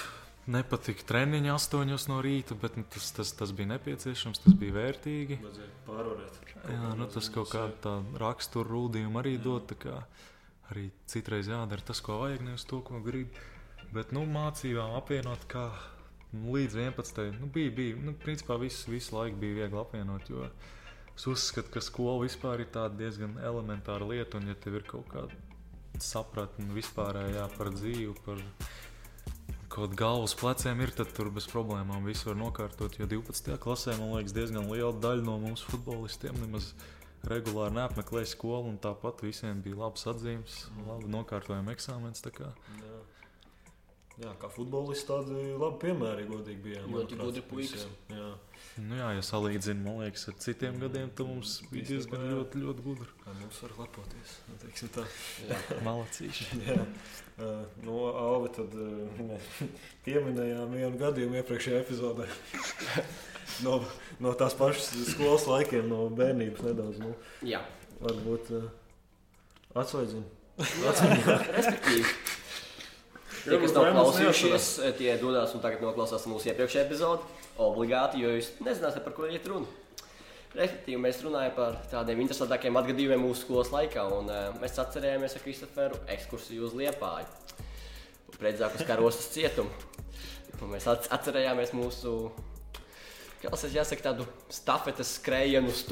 nepatika 0.53 1.03
treniņi 1.09 1.51
astoņos 1.51 2.07
no 2.11 2.21
rīta, 2.23 2.55
bet 2.61 2.77
nu, 2.79 2.85
tas, 2.93 3.09
tas, 3.17 3.33
tas 3.35 3.53
bija 3.57 3.73
nepieciešams, 3.73 4.45
tas 4.45 4.55
bija 4.61 4.77
vērtīgi. 4.77 5.41
Pārvarēt. 5.89 6.39
Jā, 6.69 6.93
nu, 6.99 7.09
tas 7.11 7.31
kaut 7.35 7.51
kāda 7.51 7.75
tā 7.83 7.95
rakstura 8.23 8.71
rūdījuma 8.71 9.25
arī 9.25 9.35
dod. 9.43 9.75
kā 9.81 10.03
Arī 10.69 10.91
citreiz 11.09 11.49
jādara 11.49 11.83
tas, 11.91 12.03
ko 12.05 12.21
vajag, 12.21 12.45
nevis 12.45 12.67
to, 12.69 12.83
ko 12.85 13.01
grib. 13.03 13.35
Bet 13.95 14.13
nu, 14.13 14.27
mācībām 14.29 14.95
apvienot, 15.01 15.49
kā 15.51 15.65
nu, 16.35 16.53
līdz 16.55 16.79
11. 16.85 17.41
Nu, 17.41 17.49
bija, 17.53 17.73
bija, 17.75 17.99
nu, 18.05 18.15
principā 18.23 18.61
visu, 18.61 18.93
visu 18.93 19.17
laiku 19.17 19.41
bija 19.41 19.63
viegli 19.63 19.83
apvienot. 19.83 20.31
Jo 20.31 20.47
es 21.17 21.27
uzskatu, 21.27 21.73
ka 21.75 21.83
skola 21.83 22.21
vispār 22.23 22.63
ir 22.63 22.71
tāda 22.71 23.01
diezgan 23.01 23.41
elementāra 23.43 24.07
lieta, 24.07 24.39
un 24.39 24.53
ja 24.53 24.59
tev 24.61 24.79
ir 24.79 24.87
kaut 24.87 25.09
kāda 25.11 25.48
sapratne 26.05 26.69
vispārējā 26.77 27.47
par 27.57 27.73
dzīvi, 27.75 28.15
par 28.27 28.43
kaut 29.73 29.97
galvas 29.99 30.35
pleciem, 30.39 30.81
ir, 30.85 30.93
tad 30.97 31.11
tur 31.17 31.31
bez 31.35 31.49
problēmām 31.51 32.07
viss 32.09 32.27
var 32.27 32.39
nokārtot. 32.41 32.99
Jo 33.01 33.09
12. 33.11 33.57
klasē 33.63 33.97
man 34.01 34.17
liekas, 34.17 34.37
diezgan 34.37 34.71
liela 34.71 34.95
daļa 34.97 35.27
no 35.27 35.37
mums 35.43 35.65
futbolistiem 35.69 36.39
nemaz 36.43 36.73
regulāri 37.29 37.77
neapmeklēja 37.77 38.33
skolu, 38.33 38.73
un 38.73 38.81
tāpat 38.83 39.23
visiem 39.27 39.63
bija 39.65 39.81
labs 39.83 40.07
atzīmes, 40.11 40.65
labi 40.87 41.11
tā 42.25 42.35
kā. 42.35 42.53
Jā. 42.79 42.98
Jā, 44.25 44.35
kā 44.43 44.51
futbolisti 44.53 45.09
tādi 45.09 45.49
labi 45.55 45.83
piemēri, 45.87 46.29
godīgi 46.31 46.65
bijām. 46.65 46.93
Ļoti 46.95 47.21
gudri 47.23 47.45
puikas. 47.51 47.89
Jā, 48.13 48.33
Nu, 48.79 48.95
jā, 48.95 49.09
ja 49.17 49.23
salīdzinu, 49.27 49.83
man 49.83 50.03
liekas, 50.05 50.29
ar 50.31 50.37
citiem 50.43 50.77
gadiem, 50.79 51.09
tad 51.19 51.27
mums 51.27 51.57
bija 51.73 51.87
diezgan 51.89 52.23
jā. 52.23 52.35
ļoti, 52.37 52.61
ļoti 52.63 52.85
gudri. 52.85 53.09
kā 53.25 53.35
mums 53.35 53.59
var 53.65 53.75
lepoties. 53.81 54.35
nu. 54.49 55.07
Jā. 55.49 55.59
Malacīši. 55.89 56.47
Jā, 56.67 56.77
uh, 56.85 57.65
no 57.87 58.05
Alvi 58.13 58.53
tad 58.55 58.77
uh, 58.79 59.51
pieminējām 60.07 60.77
vienu 60.77 61.01
gadījumu 61.01 61.41
iepriekšējā 61.41 61.83
epizodē. 61.83 62.29
no, 63.67 63.81
no 64.23 64.35
tās 64.39 64.55
pašas 64.59 64.93
skolas 65.11 65.49
laikiem, 65.51 65.91
no 65.91 66.07
bērnības 66.15 66.67
nedaudz. 66.71 67.03
Nu, 67.03 67.15
Jā. 67.47 67.65
varbūt 68.05 68.55
uh, 68.61 68.69
atsvaidzina. 69.75 70.27
Jā, 70.59 70.95
respektīvi. 71.55 72.07
Tie, 73.49 73.59
kas 73.63 73.75
nav 73.77 73.87
klausījušies, 73.97 74.69
tie 74.99 75.13
dodas 75.21 75.55
un 75.57 75.63
tagad 75.65 75.83
noklausās 75.85 76.27
mūsu 76.29 76.51
iepriekšējā 76.51 76.85
epizodi. 76.87 77.27
Obligāti, 77.59 78.21
jo 78.23 78.33
jūs 78.37 78.51
nezināsiet, 78.63 79.03
par 79.07 79.15
ko 79.17 79.29
iet 79.29 79.47
runa. 79.49 79.67
Respektīvi, 80.57 80.99
mēs 81.01 81.21
runājam 81.25 81.55
par 81.57 81.79
tādiem 81.91 82.21
interesantākiem 82.25 82.77
atgadījumiem 82.81 83.21
mūsu 83.25 83.45
skolas 83.45 83.73
laikā. 83.75 84.05
Un, 84.17 84.31
uh, 84.33 84.51
mēs 84.63 84.79
atcerējāmies 84.81 85.37
ar 85.37 85.45
Kristoferu 85.45 85.99
ekskursiju 86.15 86.69
uz 86.69 86.77
Liepāju, 86.79 87.27
precīzāk 88.39 88.79
uz 88.79 88.87
Karostas 88.89 89.29
cietumu. 89.35 89.71
Un 90.63 90.73
mēs 90.73 90.89
at- 90.91 91.09
atcerējāmies 91.15 91.75
mūsu, 91.77 92.15
kā 93.43 93.53
tas 93.53 93.67
jāsaka, 93.71 94.09
tādu 94.09 94.27
stafetes 94.51 95.19
skrējienu 95.21 95.71
uz 95.71 95.85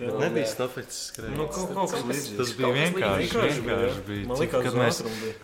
Jā, 0.00 0.08
Nu, 0.12 0.18
Nebija 0.22 0.44
nē. 0.46 0.48
stafetes 0.48 0.98
skrējiens. 1.10 1.36
Nu, 1.36 1.46
kaut, 1.52 1.72
kaut 1.74 1.90
kas 1.92 2.02
līdzīgs. 2.08 2.36
Tas 2.38 2.52
bija 2.56 2.70
vienkārši. 2.76 3.26
Vienkārši 3.26 3.62
bija, 3.66 3.76
vienkārši 3.76 4.04
bija. 4.06 4.26
Man 4.30 4.38
liekas, 4.40 4.62
kad 4.64 4.78
mēs 4.80 5.00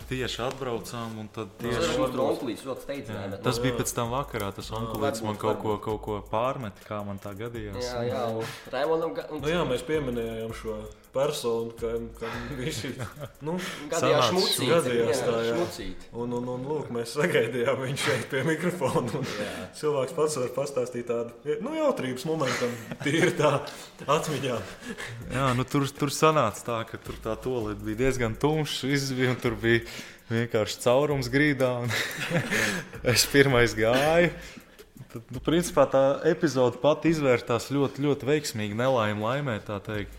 tieši 0.09 0.39
atbraucām, 0.49 1.19
un 1.21 1.29
tad 1.29 1.49
Tas 1.59 1.67
tieši 1.67 1.91
Jā. 1.91 1.99
mūsu 2.01 2.23
onkulīts, 2.25 2.65
ļoti 2.69 2.87
steidzināja. 2.87 3.31
bet- 3.35 3.43
Tas 3.45 3.59
Jā. 3.59 3.63
bija 3.67 3.77
pēc 3.83 3.95
tam 3.95 4.09
vakarā. 4.17 4.55
Tas 4.57 4.71
onkulīts 4.71 5.23
man 5.23 5.37
kaut 5.37 5.61
ko, 5.63 5.77
kaut 5.79 6.01
ko 6.03 6.23
pārmet, 6.33 6.73
kā 6.89 7.05
man 7.05 7.19
tā 7.19 7.35
gadījās. 7.37 7.77
Jā, 7.83 8.01
jā, 8.09 8.25
un 8.39 8.45
Raimondam 8.73 9.15
Nu, 9.41 9.49
jā, 9.49 9.61
mēs 9.69 9.83
pieminējām 9.85 10.53
šo 10.55 10.79
personu, 11.13 11.73
ka, 11.81 11.89
ka 12.21 12.27
viņš 12.57 12.79
ir. 12.85 13.07
Nu, 13.43 13.59
gadījās 13.91 14.29
šmucīt. 14.31 14.69
gadījās 14.71 15.23
tā, 15.25 15.37
jā. 15.45 15.55
šmucīt. 15.57 15.97
un, 16.13 16.33
un, 16.33 16.49
un 16.49 16.65
lūk, 16.69 16.91
mēs 16.95 17.15
sagaidījām 17.17 17.81
viņu 17.85 17.97
šeit 17.99 18.29
pie 18.31 18.43
mikrofona. 18.45 19.13
un. 19.19 19.25
Cilvēks 19.75 20.15
pats 20.15 20.37
var 20.37 20.49
pastāstīt 20.57 21.07
tādu 21.09 21.33
nu, 21.65 21.75
jautrības 21.75 22.25
momentu, 22.29 22.69
tīri 23.03 23.33
tā 23.37 23.61
atmiņā. 24.07 24.37
Jā, 25.33 25.49
nu 25.59 25.65
tur, 25.69 25.87
tur 25.95 26.13
sanāca 26.15 26.65
tā, 26.67 26.79
ka 26.91 27.01
tur 27.03 27.19
tā 27.25 27.35
tolīte 27.41 27.85
bija 27.87 28.03
diezgan 28.05 28.37
tumšs, 28.39 28.85
viss 28.89 29.13
bija, 29.17 29.33
un 29.35 29.41
tur 29.41 29.57
bija 29.59 29.83
vienkārši 30.31 30.81
caurums 30.85 31.31
grīdā. 31.33 31.73
es 33.15 33.27
pirmais 33.33 33.75
gāju. 33.79 34.33
Tad, 35.09 35.25
nu, 35.33 35.41
principā 35.41 35.87
tā 35.89 36.03
epizode 36.29 36.81
pati 36.83 37.15
izvērtās 37.15 37.71
ļoti, 37.73 38.05
ļoti 38.05 38.29
veiksmīgi. 38.29 38.77
Nelaime 38.77 39.25
laimē, 39.25 39.57
tā 39.65 39.79
teikt. 39.85 40.13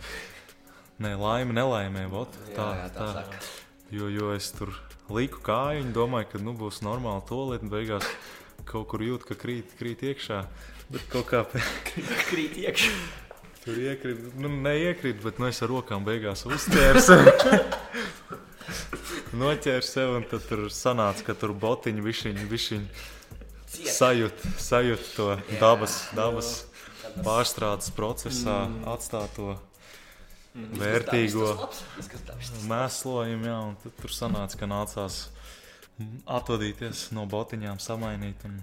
Nē, 1.00 1.14
laime 1.20 1.54
nelaimē. 1.56 2.08
Vot, 2.12 2.34
Jā, 2.50 2.56
tā, 2.58 2.68
jā, 2.80 2.88
tā 2.96 3.06
tā. 3.06 3.10
saka. 3.20 3.44
Jo, 3.94 4.10
jo 4.12 4.34
es 4.36 4.50
tur 4.56 4.74
liku 5.14 5.42
kāju 5.46 5.86
domāju, 5.94 6.32
ka 6.34 6.42
nu, 6.44 6.56
būs 6.58 6.82
normāla 6.86 7.22
tolīte. 7.30 7.66
un 7.66 7.72
Beigās 7.74 8.10
kaut 8.70 8.90
kur 8.92 9.06
jūt, 9.06 9.30
ka 9.30 9.38
krīt, 9.40 9.78
krīt 9.80 10.04
iekšā. 10.10 10.44
Bet 10.90 11.06
kaut 11.14 11.30
kā 11.30 11.46
Krīt 12.32 12.58
iekšā. 12.66 12.94
Tur 13.70 13.78
iekrīt, 13.86 14.22
nu, 14.42 14.50
neiekrīt, 14.66 15.20
bet 15.22 15.38
nu, 15.38 15.46
es 15.52 15.60
ar 15.62 15.70
rokām 15.70 16.02
beigās 16.08 16.42
uzķēru 16.50 17.02
sevi. 17.06 17.34
Noķēru 19.40 19.86
sevi, 19.86 20.16
un 20.18 20.26
tad 20.30 20.46
tur 20.50 20.64
sanāca, 20.74 21.22
ka 21.28 21.36
tur 21.38 21.54
botiņi 21.54 22.02
višķiņi, 22.06 22.46
višķiņi 22.50 22.88
Ciet. 23.70 23.92
sajūt, 23.94 24.42
sajūt 24.66 25.04
to 25.16 25.28
dabas, 25.62 26.00
dabas 26.18 26.50
Tas- 26.64 27.22
pārstrādes 27.26 27.92
procesā 27.94 28.58
Mm. 28.66 28.84
atstāto 28.96 29.52
Izskatās- 29.54 30.80
vērtīgo 30.82 31.52
mēslojumu. 32.74 33.46
Jā, 33.46 33.60
un 33.70 33.78
tur 34.02 34.10
sanāca, 34.10 34.58
ka 34.58 34.66
nācās 34.66 35.28
atvadīties 36.26 37.12
no 37.14 37.26
botiņām, 37.30 37.78
samainīt. 37.80 38.46
Un, 38.46 38.60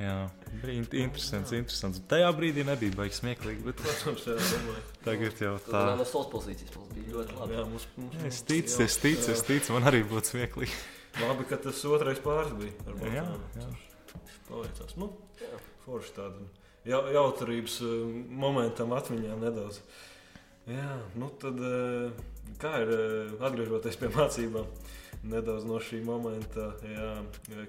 jā, 0.00 0.14
bija 0.62 0.74
in- 0.78 0.88
interesants, 1.04 1.52
interesants. 1.56 2.00
Tajā 2.10 2.28
brīdī 2.36 2.64
nebija 2.66 2.94
baigs 2.98 3.20
smieklīgi, 3.22 3.64
bet 3.66 3.80
Protams, 3.82 4.26
jā, 4.28 4.36
domāju. 4.38 4.84
tagad 5.04 5.42
jau 5.44 5.54
Tā 5.66 5.72
tā. 5.72 5.96
no 5.98 6.06
savas 6.08 6.30
pozīcijas 6.32 6.76
mums 6.76 6.92
bija 6.94 7.14
ļoti 7.16 7.38
labi. 7.40 7.56
Jā, 7.58 7.64
mums, 7.72 7.86
mums, 7.96 8.22
Es 8.30 8.42
ticu, 8.48 8.82
es 8.86 8.96
ticu, 9.02 9.30
es 9.34 9.42
ticu, 9.48 9.72
man 9.76 9.88
arī 9.92 10.04
būtu 10.08 10.32
smieklīgi. 10.34 10.78
Labi, 11.24 11.44
ka 11.50 11.56
tas 11.56 11.80
otrais 11.88 12.20
pāris 12.22 12.52
bija. 12.60 12.94
Jā, 13.14 13.24
jā. 13.58 13.68
Paveicās. 14.48 14.94
Nu, 14.96 15.10
Jā. 15.40 15.58
forši 15.84 16.12
tāda 16.16 16.46
jau, 16.88 17.00
jautrības 17.12 17.80
eh, 17.84 17.96
momentam 18.44 18.94
atmiņā 18.96 19.34
nedaudz. 19.42 19.80
Jā, 20.68 20.94
nu 21.16 21.28
tad 21.40 21.58
eh, 21.64 22.22
kā 22.60 22.72
ir 22.84 22.92
eh, 22.94 23.34
atgriežoties 23.44 23.98
pie 24.00 24.08
mācībām 24.14 24.66
nedaudz 25.28 25.66
no 25.68 25.80
šī 25.82 26.00
momenta. 26.06 26.70
Jā, 26.86 27.10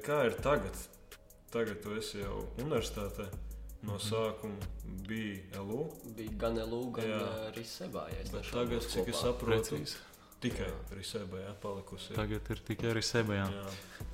kā 0.05 0.21
ir 0.29 0.37
tagad? 0.45 0.77
Tagad 1.51 1.81
tu 1.81 1.95
esi 1.97 2.19
jau 2.21 2.43
universitātē. 2.61 3.29
No 3.81 3.93
Mhm. 3.93 3.99
sākuma 4.09 4.67
bija 5.07 5.39
LU. 5.63 5.89
Bija 6.17 6.31
gan 6.37 6.55
Elūga, 6.57 6.95
gan 7.01 7.07
Jā. 7.07 7.57
es 7.57 7.79
Bet 7.79 8.31
nešaubos 8.33 8.51
tagad, 8.51 8.81
cik 8.91 9.07
es 9.07 9.15
kopā. 9.15 9.21
saprotu, 9.23 9.75
Precīzi. 9.79 9.95
tikai 10.41 10.71
Risebē 10.91 11.39
jā, 11.47 11.53
palikusi. 11.61 12.13
Tagad 12.13 12.49
ir 12.51 12.55
tikai 12.67 12.91
arī 12.93 13.01
sebē. 13.01 13.35
Jā. 13.39 13.47
jā. 13.49 13.71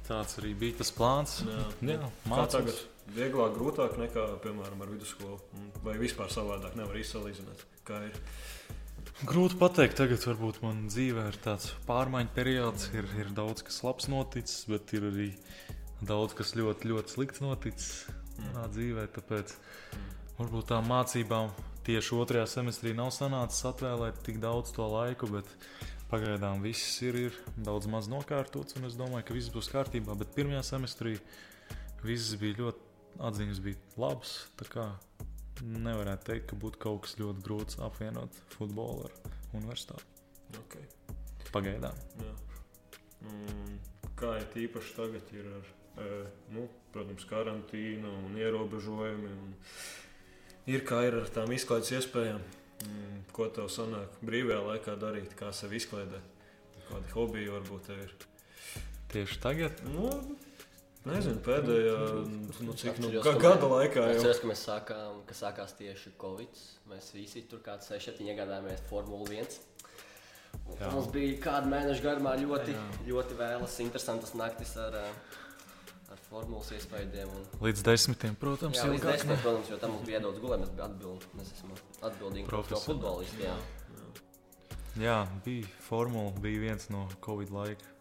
Tāds 0.08 0.38
arī 0.40 0.54
bija 0.56 0.78
tas 0.78 0.92
plāns. 0.92 1.42
Jā. 1.44 1.66
Jā, 1.82 1.98
Kā 2.00 2.30
mācās. 2.30 2.52
tagad? 2.52 2.76
Vieglāk, 3.16 3.56
grūtāk 3.58 3.98
nekā, 3.98 4.40
piemēram, 4.42 4.82
ar 4.82 4.88
vidusskolu. 4.88 5.40
Un 5.54 5.72
Vai 5.84 5.98
vispār 5.98 6.30
savādāk 6.30 6.76
nevar 6.76 6.96
izsalīdzināt? 6.96 7.66
Kā 7.86 8.06
ir? 8.06 8.14
Grūti 9.26 9.56
pateikt, 9.58 9.96
tagad 9.96 10.20
varbūt 10.20 10.62
man 10.62 10.88
dzīvē 10.90 11.28
ir 11.28 11.38
tāds 11.44 11.72
pārmaiņu 11.88 12.34
periods. 12.36 12.90
Ir, 12.94 13.06
ir 13.20 13.26
daudz 13.34 13.64
kas 13.64 13.82
labs 13.84 14.08
noticis, 14.08 14.66
bet 14.68 14.94
ir 14.94 15.02
arī 15.02 15.34
daudz 16.02 16.36
kas 16.38 16.56
ļoti, 16.58 16.92
ļoti 16.92 17.16
slikts 17.16 17.44
noticis 17.44 18.06
manā 18.42 18.68
dzīvē. 18.74 19.08
Tāpēc 19.16 19.56
varbūt 20.40 20.70
tām 20.72 20.90
mācībām 20.92 21.54
tieši 21.86 22.16
otrajā 22.18 22.48
semestrī 22.50 22.96
nav 22.98 23.12
sanācis 23.16 23.66
atvēlēt 23.70 24.24
tik 24.26 24.40
daudz 24.44 24.74
to 24.76 24.88
laiku, 24.90 25.30
bet 25.38 25.50
pagaidām 26.10 26.64
viss 26.66 27.02
ir, 27.06 27.18
ir 27.28 27.38
daudz 27.58 27.90
maz 27.92 28.10
nokārtots, 28.12 28.78
un 28.80 28.90
es 28.90 28.98
domāju, 29.00 29.28
ka 29.28 29.38
viss 29.38 29.54
būs 29.54 29.72
kārtībā. 29.74 30.18
Bet 30.20 30.34
pirmajā 30.38 30.64
semestrī 30.74 31.16
viss 32.06 32.36
bija 32.42 32.60
ļoti, 32.64 32.92
atziņas 33.30 33.64
bija 33.66 33.80
labas. 34.02 34.40
Nevarētu 35.64 36.28
teikt, 36.28 36.50
ka 36.50 36.58
būtu 36.60 36.82
kaut 36.84 37.06
kas 37.06 37.16
ļoti 37.16 37.46
grūts 37.46 37.80
apvienot 37.86 38.42
futbolu 38.58 39.08
ar 39.08 39.14
universitāti. 39.56 40.04
Okay. 40.66 40.84
Pagaidām. 41.56 41.96
Jā. 42.20 42.34
Mm, 43.24 43.78
kā 44.20 44.34
ir 44.42 44.50
tīpaši 44.52 44.98
tagad, 44.98 45.32
ir 45.36 45.48
ar, 45.58 45.70
nu, 46.56 46.68
protams, 46.94 47.26
karantīna 47.30 48.12
un 48.26 48.38
ierobežojumi. 48.40 49.32
Un 49.32 50.72
ir 50.72 50.86
kā 50.88 51.04
ir 51.08 51.20
ar 51.22 51.34
tām 51.34 51.54
izklaides 51.56 51.94
iespējām. 52.00 52.42
Mm, 52.86 53.20
ko 53.36 53.48
tev 53.56 53.70
sanāk 53.72 54.18
brīvajā 54.26 54.62
laikā 54.66 54.96
darīt, 55.00 55.36
kā 55.40 55.52
sevi 55.56 55.80
izklaidēt? 55.80 56.34
Kādi 56.90 57.14
hobiji 57.16 57.54
varbūt 57.54 57.88
tev 57.88 58.02
ir? 58.04 58.12
Tieši 59.14 59.38
tagad 59.42 59.80
Nu, 59.88 60.10
nezinu, 61.08 61.40
pēdējā 61.46 61.96
nu, 62.66 62.74
cik, 62.78 63.00
nu, 63.00 63.10
Atceros, 63.14 63.40
gada 63.42 63.70
laikā 63.72 64.04
Es 64.12 64.20
atceros, 64.20 64.42
ka 64.42 64.50
mēs 64.52 64.66
sākām, 64.68 65.22
ka 65.30 65.38
sākās 65.38 65.74
tieši 65.80 66.14
Covid. 66.22 66.60
Mēs 66.92 67.14
visi 67.16 67.46
tur 67.50 67.64
kāds 67.66 67.90
6-7 67.94 68.28
iegādājāmies 68.34 68.84
Formuli 68.90 69.40
1. 69.40 69.58
Un 70.66 70.80
Jā. 70.80 70.92
Mums 70.94 71.10
bija 71.14 71.40
kāda 71.44 71.70
mēneša 71.72 72.04
garumā 72.04 72.36
ļoti, 72.42 72.76
Jā. 72.76 72.84
ļoti 73.10 73.40
vēlas, 73.40 73.80
interesantas 73.84 74.36
naktis 74.38 74.76
ar, 74.82 74.96
ā, 75.00 75.08
ar 76.16 76.22
formulas 76.30 76.72
iespējām. 76.76 77.32
Un, 77.36 77.48
līdz 77.68 77.86
desmitiem, 77.86 78.36
protams, 78.40 78.80
jā, 78.80 78.90
ilgāk 78.90 79.20
desmit, 79.20 79.42
protams, 79.44 79.72
jo 79.74 79.80
tam 79.82 79.96
mums 79.96 80.08
bija 80.08 80.22
iedodas 80.22 80.44
gulēt, 80.44 80.64
mēs 80.64 80.86
atbild, 80.88 81.28
mēs 81.38 81.52
esam 81.58 81.74
atbildīgi 82.10 82.48
par 82.52 82.70
to 82.72 82.82
futbolistu. 82.88 83.44
Jā. 83.46 83.58
Jā, 84.96 85.18
bija 85.44 85.68
formula, 85.84 86.32
bija 86.40 86.62
viens 86.70 86.88
no 86.94 87.04
Covid 87.26 87.52
laika. 87.52 87.95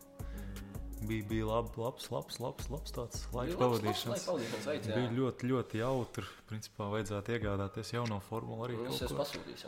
Bija, 1.05 1.25
bija 1.29 1.47
lab, 1.49 1.69
labs, 1.77 2.07
labs, 2.13 2.39
labs, 2.41 2.69
labs 2.73 2.95
tāds 2.97 3.25
laika 3.35 3.57
pavadīšanas. 3.61 4.25
veids. 4.65 4.89
Bija 4.89 5.11
ļoti, 5.17 5.49
ļoti 5.51 5.81
jautri. 5.83 6.25
Principā 6.49 6.87
vajadzētu 6.93 7.35
iegādāties 7.37 7.93
jauno 7.97 8.21
formulu 8.29 8.65
arī. 8.67 8.79
Jūs 8.79 9.03
kaut 9.03 9.07
esat 9.09 9.19
pasūtījis. 9.21 9.65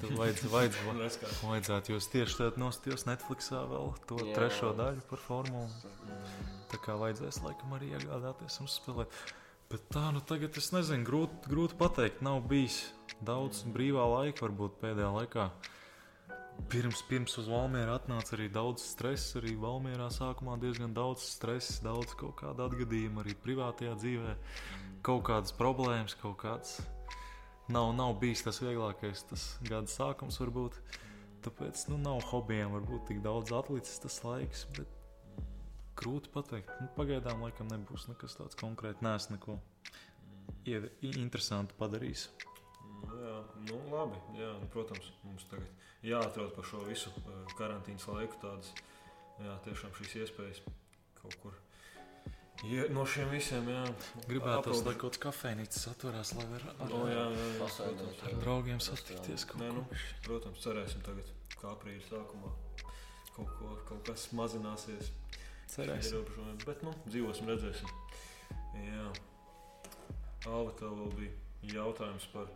Tad 0.00 0.14
Vajadz, 0.20 0.44
vajadz, 0.52 1.18
kā. 1.20 1.32
vajadzētu 1.42 1.94
jūs 1.96 2.08
tieši 2.14 2.38
tādā 2.40 2.62
nostījos 2.64 3.06
Netflixā 3.10 3.64
vēl 3.70 3.92
to 4.08 4.20
Jā. 4.22 4.36
trešo 4.38 4.72
daļu 4.78 5.04
par 5.10 5.22
formulu. 5.26 5.68
Tā 6.70 6.78
kā 6.84 6.94
vajadzēs 7.00 7.42
laikam 7.44 7.74
arī 7.76 7.92
iegādāties 7.98 8.60
un 8.62 8.70
spēlēt. 8.70 9.20
Bet 9.70 9.84
tā, 9.94 10.08
nu 10.14 10.22
tagad 10.26 10.56
es 10.58 10.72
nezinu, 10.74 11.04
grūti, 11.06 11.50
grūti 11.50 11.76
pateikt. 11.78 12.24
Nav 12.26 12.40
bijis 12.50 12.80
daudz 13.22 13.62
brīvā 13.70 14.06
laika, 14.16 14.46
varbūt 14.48 14.80
pēdējā 14.82 15.10
laikā. 15.20 15.50
Pirms, 16.68 17.00
pirms 17.08 17.36
uz 17.40 17.46
Valmieru 17.48 17.94
atnāca 17.94 18.34
arī 18.36 18.50
daudz 18.52 18.84
stresa. 18.84 19.38
Arī 19.40 19.54
Valmierā 19.60 20.10
sākumā 20.12 20.58
diezgan 20.60 20.92
daudz 20.96 21.24
stresa, 21.24 21.78
daudz 21.86 22.12
kaut 22.18 22.36
kāda 22.42 22.66
atgadījuma 22.68 23.24
arī 23.24 23.36
privātajā 23.44 23.94
dzīvē. 24.02 24.34
Kaut 25.06 25.24
kādas 25.30 25.54
problēmas, 25.56 26.16
kaut 26.20 26.36
kāds. 26.42 26.76
Nav, 27.70 27.94
nav 27.96 28.16
bijis 28.20 28.42
tas 28.44 28.58
vieglākais, 28.60 29.24
tas 29.30 29.46
gada 29.64 29.88
sākums 29.90 30.40
varbūt. 30.42 30.76
Tāpēc 31.46 31.86
nu, 31.88 31.96
nav 32.02 32.20
hobijiem 32.28 32.74
varbūt 32.76 33.06
tik 33.08 33.22
daudz 33.24 33.54
atlicis 33.56 34.02
tas 34.02 34.18
laiks. 34.26 34.66
Bet 34.76 34.90
grūti 36.00 36.32
pateikt. 36.34 36.72
Nu, 36.82 36.90
pagaidām 36.96 37.44
laikam 37.44 37.70
nebūs 37.70 38.08
nekas 38.10 38.36
tāds 38.38 38.58
konkrēts. 38.60 39.04
Nē, 39.04 39.16
es 39.20 39.30
neko 39.32 39.58
interesantu 40.66 41.78
padarījis. 41.80 42.28
Nu, 43.00 43.16
jā, 43.24 43.36
nu, 43.70 43.80
labi. 43.92 44.20
Jā, 44.38 44.52
nu, 44.60 44.68
protams, 44.72 45.10
mums 45.24 45.46
tagad 45.50 45.86
jāatrod 46.06 46.54
par 46.56 46.68
šo 46.68 46.84
visu 46.88 47.12
karantīnas 47.58 48.06
laiku 48.10 48.38
tādas 48.42 48.70
jā, 49.40 49.56
tiešām 49.66 49.92
šīs 49.98 50.16
iespējas 50.24 50.62
kaut 51.20 51.36
kur. 51.42 51.58
Ja, 52.68 52.84
no 52.92 53.06
šiem 53.08 53.30
visiem, 53.32 53.68
jā, 53.72 53.82
Gribētu, 54.28 54.74
lai 54.84 54.92
kaut 54.92 55.14
kāds 55.14 55.20
kafejnīcis 55.22 55.86
atverās, 55.94 56.34
lai 56.36 56.44
varētu 56.50 56.84
ar, 56.84 56.90
O, 56.92 57.06
jā, 57.08 57.22
jā, 57.32 57.44
jā, 57.46 57.68
protams. 57.78 58.24
ar 58.28 58.34
draugiem 58.42 58.82
satikties. 58.84 59.46
Nē, 59.62 59.70
nu, 59.78 59.84
protams, 60.26 60.60
cerēsim 60.60 61.00
tagad, 61.06 61.30
kā 61.56 61.70
aprīļa 61.72 62.04
sākumā 62.10 62.52
kaut, 63.36 63.54
ko, 63.56 63.72
kaut 63.88 64.04
kas 64.10 64.26
mazināsies. 64.36 65.08
Cerēsim. 65.72 66.28
Bet 66.66 66.84
nu, 66.84 66.92
dzīvosim, 67.08 67.48
redzēsim. 67.48 67.96
Jā, 68.84 69.08
Alva, 70.50 70.72
tev 70.76 70.92
vēl 70.98 71.10
bija 71.16 71.78
jautājums 71.80 72.26
par 72.34 72.48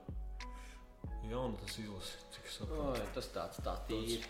jaunu 1.30 1.56
tas 1.62 1.78
izlasi, 1.78 2.18
cik 2.34 2.50
es 2.50 2.58
saprotu. 2.60 2.90
Oi, 2.92 3.06
tas 3.14 3.28
tāds 3.34 3.62
tā 3.64 3.74
tīri. 3.88 4.20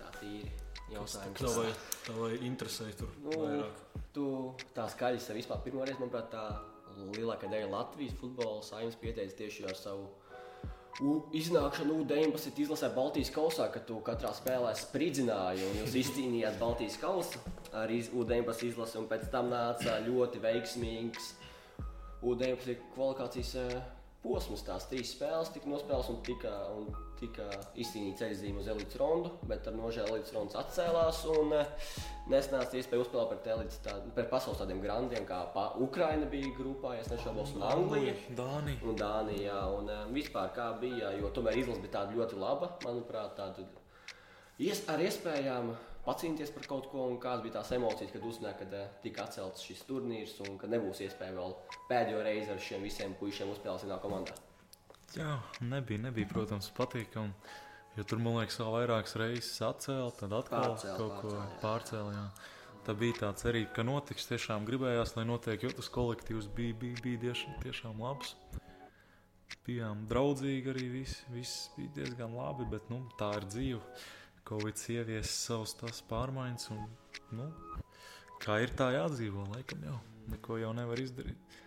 Tā 0.00 0.10
tīri. 0.20 0.50
Jautājums. 0.90 1.38
Tā 1.38 1.50
vai, 1.54 1.68
tā 2.06 2.14
vai 2.18 2.30
interesē 2.48 2.88
tur 2.98 3.10
Nu, 3.22 3.30
vairāk. 3.38 3.84
Tu 4.12 4.24
tā 4.74 4.88
skaļi 4.90 5.20
sev 5.22 5.36
vispār 5.38 5.60
pirmo 5.62 5.84
reizi, 5.86 6.00
manuprāt, 6.02 6.32
tā 6.32 6.48
lielākā 7.14 7.46
daļa 7.52 7.68
Latvijas 7.70 8.16
futbola 8.18 8.62
saimnes 8.66 8.96
pieteicis 8.98 9.38
tieši 9.38 9.68
ar 9.70 9.78
savu 9.78 10.08
U, 11.00 11.12
iznākšanu 11.32 11.94
U-19 12.02 12.58
izlasē 12.60 12.90
Baltijas 12.92 13.30
kausā, 13.32 13.70
kad 13.72 13.86
tu 13.88 14.00
katrā 14.04 14.34
spēlē 14.36 14.72
spridzināji 14.76 15.62
un 15.64 15.78
jūs 15.78 15.94
izcīnījāt 16.02 16.58
Baltijas 16.60 16.98
kausu 17.00 17.38
ar 17.72 17.88
iz- 17.94 18.10
U-19 18.12 18.66
izlasi, 18.68 18.98
un 18.98 19.06
pēc 19.08 19.30
tam 19.32 19.48
nāca 19.54 19.94
ļoti 20.04 20.42
veiksmīgs 20.42 21.30
U-19 22.26 22.76
kvalifikācijas 22.96 23.54
eh, 23.62 23.80
posms. 24.24 24.64
Tās 24.66 24.86
trīs 24.90 25.12
spēles 25.14 25.52
tika 25.54 25.70
nospēlētas 25.70 26.10
un 26.12 26.20
tika, 26.26 26.52
un 26.76 26.86
tika 27.20 27.46
izcīnīta 27.80 28.24
ceļzīme 28.24 28.62
uz 28.62 28.70
elites 28.72 28.98
rondu, 29.00 29.32
bet 29.48 29.66
ar 29.68 29.76
nožēlu 29.76 30.14
elites 30.14 30.34
rondas 30.36 30.58
atcēlās. 30.60 31.22
Un, 31.36 31.54
eh, 31.58 31.90
Nesnāca 32.30 32.78
iespēja 32.78 33.02
uzspēlēt 33.02 33.32
pret, 33.32 33.46
elites 33.56 33.80
tā, 33.82 33.96
pret 34.14 34.30
pasaules 34.30 34.60
tādiem 34.60 34.80
grandiem, 34.84 35.26
kā 35.26 35.40
pa, 35.54 35.72
Ukraina 35.82 36.28
bija 36.30 36.52
grupā, 36.54 36.94
ja 36.94 37.02
nešaubos, 37.10 37.56
un 37.56 37.64
Anglija. 37.66 38.14
Dānija. 38.38 38.82
Un 38.86 38.96
Dānijā, 38.96 39.60
un 39.78 39.90
um, 39.90 40.14
vispār 40.14 40.52
kā 40.54 40.70
bija, 40.80 41.10
jo 41.18 41.32
tomēr 41.34 41.58
izlase 41.58 41.82
bija 41.82 41.96
tāda 41.98 42.14
ļoti 42.14 42.38
laba, 42.38 42.76
manuprāt, 42.84 43.34
tāda 43.36 43.66
ar 44.92 45.00
iespējām 45.00 45.74
pacīnīties 46.06 46.52
par 46.54 46.68
kaut 46.70 46.90
ko, 46.92 47.06
un 47.10 47.18
kādas 47.22 47.44
bija 47.44 47.58
tās 47.58 47.72
emocijas, 47.76 48.12
kad 48.14 48.26
uzzināja, 48.26 48.58
ka 48.60 48.68
uh, 48.68 48.92
tika 49.04 49.26
atcelts 49.26 49.64
šis 49.66 49.82
turnīrs, 49.88 50.36
un 50.46 50.56
ka 50.60 50.70
nebūs 50.70 51.02
iespēja 51.06 51.36
vēl 51.36 51.56
pēdējo 51.90 52.22
reizi 52.26 52.54
ar 52.54 52.62
šiem 52.68 52.86
visiem 52.86 53.16
puišiem 53.20 53.52
uzspēlēt 53.54 53.86
vienā 53.86 53.98
komandā. 54.04 54.36
Jā, 55.16 55.40
nebija, 55.66 56.04
nebija, 56.06 56.30
protams, 56.30 56.70
patīkami. 56.76 57.34
Jo 57.96 58.06
tur, 58.06 58.20
man 58.22 58.38
liekas, 58.38 58.60
vēl 58.60 58.70
vairākas 58.76 59.16
reizes 59.18 59.58
atcēlīja, 59.66 60.12
tad 60.20 60.34
atkal 60.38 60.68
Pārcēla, 60.68 60.96
kaut 61.00 61.16
ko 61.24 61.32
pārcēlīja. 61.64 62.26
Tā 62.86 62.94
bija 62.96 63.16
tā 63.18 63.30
cerība, 63.36 63.72
ka 63.76 63.84
notiks. 63.84 64.28
Tiešām 64.30 64.64
gribējās, 64.68 65.16
lai 65.18 65.26
notiek, 65.28 65.66
jo 65.66 65.72
tas 65.74 65.90
kolektīvs 65.92 66.46
bija, 66.56 66.76
bija, 66.80 67.02
bija 67.04 67.24
tiešām, 67.26 67.58
tiešām 67.64 68.00
labs. 68.00 68.36
Bijām 69.66 70.06
draudzīgi 70.08 70.70
arī, 70.72 70.86
viss, 70.94 71.24
viss 71.34 71.68
bija 71.74 71.92
diezgan 71.98 72.38
labi, 72.38 72.64
bet 72.70 72.86
nu, 72.92 73.02
tā 73.18 73.34
ir 73.40 73.48
dzīve. 73.50 73.82
Covid 74.50 74.80
ievies 74.90 75.30
savus 75.30 75.76
tās 75.78 76.00
pārmaiņas, 76.10 76.64
un 76.74 76.80
nu, 77.38 77.44
kā 78.42 78.56
ir 78.64 78.72
tā 78.74 78.88
jādzīvo, 78.96 79.44
laikam 79.52 79.84
jau 79.86 79.98
neko 80.32 80.56
jau 80.58 80.72
nevar 80.74 80.98
izdarīt. 80.98 81.58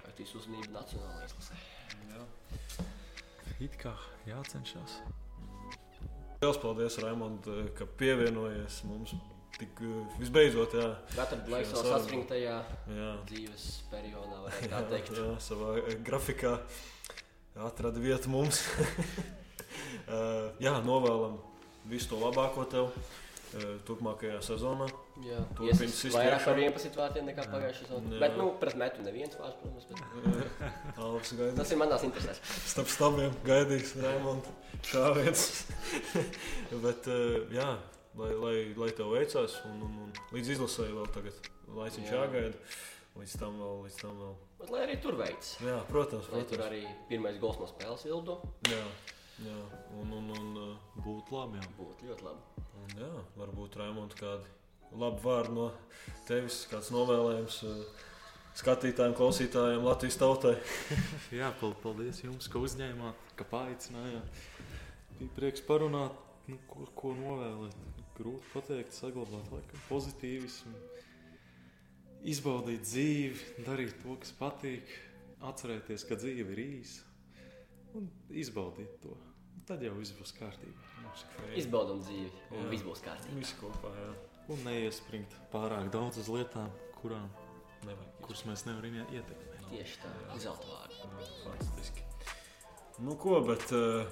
Pēc 0.00 0.32
uzmanību 0.38 0.72
nacionālajā 0.72 1.26
izlasē. 1.28 1.58
It 3.60 3.76
kā 3.76 3.92
jācenšas. 4.24 4.94
Lielas 6.40 6.60
paldies, 6.62 6.96
Raimond, 7.04 7.44
ka 7.76 7.84
pievienojies 8.00 8.80
mums. 8.88 9.12
Tik, 9.60 9.82
visbeidzot, 10.16 10.72
jā, 10.72 10.86
laiku 11.12 11.50
Šajā 11.52 11.74
savā 11.74 11.98
saspringtajā 11.98 12.54
jā, 12.96 13.08
dzīves 13.28 13.66
periodā, 13.90 14.38
varētu 14.46 14.70
tā 14.72 14.80
teikt. 14.88 15.12
jā, 15.20 15.34
savā 15.44 15.74
eh, 15.82 15.98
grafikā 16.06 16.54
atrada 17.68 18.00
vietu 18.00 18.32
mums. 18.32 18.64
Eh, 20.10 20.46
jā, 20.58 20.72
novēlam 20.82 21.36
visu 21.88 22.08
to 22.12 22.18
labāko 22.20 22.64
tev 22.70 22.90
eh, 22.90 23.76
turpmākajā 23.88 24.40
sezonā. 24.44 24.88
Iesis 25.64 25.94
sist 25.98 26.16
vairāk 26.16 26.44
par 26.46 26.58
11 26.60 26.96
vārtiem 26.96 27.26
nekā 27.30 27.44
pagājušajā 27.52 27.88
sezonā. 27.88 28.20
Bet, 28.22 28.36
nu, 28.40 28.50
pret 28.60 28.76
metu 28.80 29.04
neviens 29.04 29.36
vārds, 29.40 29.56
protams, 29.60 29.86
bet 29.90 30.98
Alvis 31.04 31.32
gaidīs. 31.36 31.56
tas 31.58 31.72
ir 31.74 31.80
manās 31.80 32.04
interesēs. 32.08 32.40
Starp 32.72 32.88
stabiem 32.92 33.34
gaidīs 33.46 33.94
Raimonds. 34.00 34.52
Kā 34.90 35.10
viens. 35.12 35.42
Bet, 36.84 37.04
eh, 37.12 37.42
jā, 37.52 37.66
lai, 38.16 38.30
lai, 38.40 38.54
lai 38.80 38.88
tev 38.96 39.10
veicās, 39.12 39.58
un, 39.68 39.82
un, 39.84 39.98
un 40.06 40.14
līdz 40.32 40.54
izlasēji 40.54 40.94
vēl 40.96 41.10
tagad 41.12 41.50
laiciņš 41.76 42.08
Jā. 42.08 42.22
jāgaida. 42.22 42.62
Līdz 43.20 43.34
tam 43.42 43.58
vēl, 43.60 43.74
līdz 43.84 43.96
tam 44.00 44.14
vēl. 44.22 44.32
Bet, 44.62 44.70
lai 44.72 44.80
arī 44.86 44.94
tur 45.02 45.18
veids. 45.18 45.50
Jā, 45.66 45.76
protams, 45.90 46.30
Lai 46.32 46.44
tur 46.46 46.62
protams. 46.62 46.70
arī 46.70 46.80
pirmais 47.10 47.36
gols 47.42 47.58
no 47.60 47.66
spēles 47.68 48.06
ildu 48.08 48.38
Jā, 48.70 48.80
jā. 49.46 49.58
Un, 50.00 50.12
un, 50.16 50.30
un, 50.36 50.50
eh, 50.62 51.00
Būtu 51.04 51.34
labi. 51.36 51.58
Jā. 51.60 51.68
būtu 51.78 52.08
ļoti 52.10 52.26
labi. 52.26 52.66
un 52.80 52.94
jā, 53.02 53.10
varbūt 53.36 53.76
Raimonds 53.80 54.16
kādi 54.18 54.56
labi 55.00 55.20
vārdi 55.22 55.54
no 55.54 55.66
tevis, 56.28 56.62
kāds 56.70 56.90
novēlējums 56.94 57.58
eh, 57.68 58.06
skatītājiem, 58.60 59.14
klausītājiem, 59.18 59.84
Latvijas 59.86 60.18
tautai. 60.20 60.56
Jā, 61.40 61.52
pal- 61.60 61.76
paldies 61.82 62.22
jums, 62.24 62.48
ka 62.50 62.58
uzņēmāt, 62.58 63.28
ka 63.38 63.46
paaicinājāt. 63.52 64.40
Bija 65.20 65.34
prieks 65.36 65.62
parunāt, 65.68 66.16
nu, 66.50 66.58
ko, 66.70 66.86
ko 66.98 67.12
novēlēt. 67.18 67.76
Grūti 68.20 68.50
pateikt, 68.52 68.92
saglabāt 68.92 69.46
laikam, 69.48 69.80
pozitīvismu, 69.88 70.74
izbaudīt 72.28 72.82
dzīvi, 72.84 73.64
darīt 73.64 73.94
to, 74.02 74.16
kas 74.20 74.34
patīk, 74.36 74.90
atcerēties, 75.48 76.04
ka 76.04 76.18
dzīve 76.20 76.52
ir 76.52 76.60
īsa 76.66 77.06
un 77.96 78.10
izbaudīt 78.42 78.98
to. 79.00 79.14
Tad 79.68 79.82
jau 79.84 79.92
viss 79.98 80.12
būs 80.18 80.32
kārtībā. 80.38 80.88
Izbaudam 81.58 82.00
dzīvi, 82.02 82.30
un 82.54 82.64
Jā. 82.64 82.68
viss 82.72 82.84
būs 82.86 83.02
kārtībā. 83.04 83.36
Visi 83.38 83.54
kopā, 83.60 83.90
jā. 83.94 84.10
Un 84.50 84.62
neiespringt 84.66 85.34
pārāk 85.52 85.90
daudz 85.94 86.18
uz 86.18 86.28
lietām, 86.32 86.70
kurām, 87.00 87.28
Nevajag. 87.86 88.16
kuras 88.24 88.42
mēs 88.48 88.64
nevaram 88.66 88.94
ie- 88.98 89.06
ietekmēt. 89.18 89.64
Tieši 89.70 90.00
tā, 90.02 90.10
zelta 90.42 90.66
vārdi. 90.66 90.98
Fantastiski. 91.44 92.02
Nu, 92.98 93.14
ko, 93.16 93.40
bet 93.46 93.70
uh, 93.72 94.06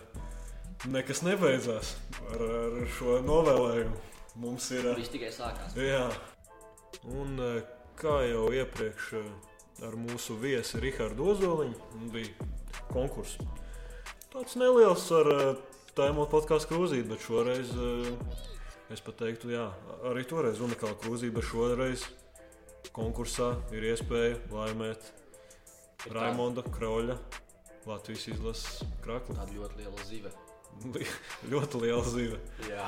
nekas 0.87 1.23
nebeidzās 1.27 1.97
ar, 2.31 2.43
ar 2.43 2.87
šo 2.99 3.19
novēlējumu. 3.27 3.99
Mums 4.39 4.71
ir. 4.71 4.87
Uh, 4.93 4.97
Viss 5.01 5.11
tikai 5.11 5.33
sākās. 5.35 5.75
jā, 5.75 6.05
un 7.19 7.35
uh, 7.43 7.61
kā 7.99 8.21
jau 8.31 8.47
iepriekš 8.55 9.13
uh, 9.19 9.27
ar 9.87 9.97
mūsu 9.99 10.39
viesi 10.39 10.79
Rihardu 10.83 11.33
Ozoliņu 11.35 12.11
bija 12.15 12.49
konkurss. 12.93 13.39
Tāds 14.39 14.55
neliels 14.59 15.03
ar 15.19 15.29
uh, 15.33 15.47
tēmu 15.99 16.25
podkāstu 16.31 16.71
krūzīti, 16.71 17.09
bet 17.11 17.23
šoreiz 17.25 17.73
uh, 17.75 18.07
es 18.95 19.03
pat 19.03 19.17
teiktu, 19.19 19.51
jā, 19.51 19.65
arī 20.07 20.23
toreiz 20.31 20.61
unikāla 20.63 20.95
krūzīte, 21.03 21.35
bet 21.35 21.47
šoreiz 21.49 22.05
konkursā 22.95 23.49
ir 23.75 23.89
iespēja 23.91 24.37
laimēt 24.55 25.09
Raimonda 26.15 26.63
Kroļa 26.71 27.17
Latvijas 27.89 28.29
izlases 28.31 28.85
krakli. 29.03 29.35
Tāda 29.39 29.57
ļoti 29.57 29.81
liela. 29.81 30.31
Li- 30.95 31.09
ļoti 31.51 31.81
liela 31.83 32.05
zīve. 32.07 32.39
Jā, 32.69 32.85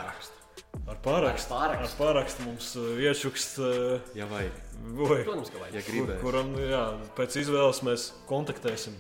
Ar 0.87 1.01
pārakstu. 1.03 1.51
Ar 1.51 1.57
pārakstu. 1.57 1.57
Ar 1.57 1.97
pārakstu 1.99 2.45
mums 2.47 2.69
iečukst, 3.03 3.57
uh, 3.65 4.13
Ja 4.15 4.29
vajag, 4.31 4.55
vai, 5.01 5.25
Protams, 5.27 5.51
ka 5.51 5.65
vajag. 5.65 5.75
ja 5.75 5.83
kur, 5.83 5.97
gribēs. 5.97 6.21
kuram 6.23 6.55
jā, 6.63 6.85
pēc 7.19 7.41
izvēles 7.43 7.83
mēs 7.89 8.07
kontaktēsim 8.31 8.95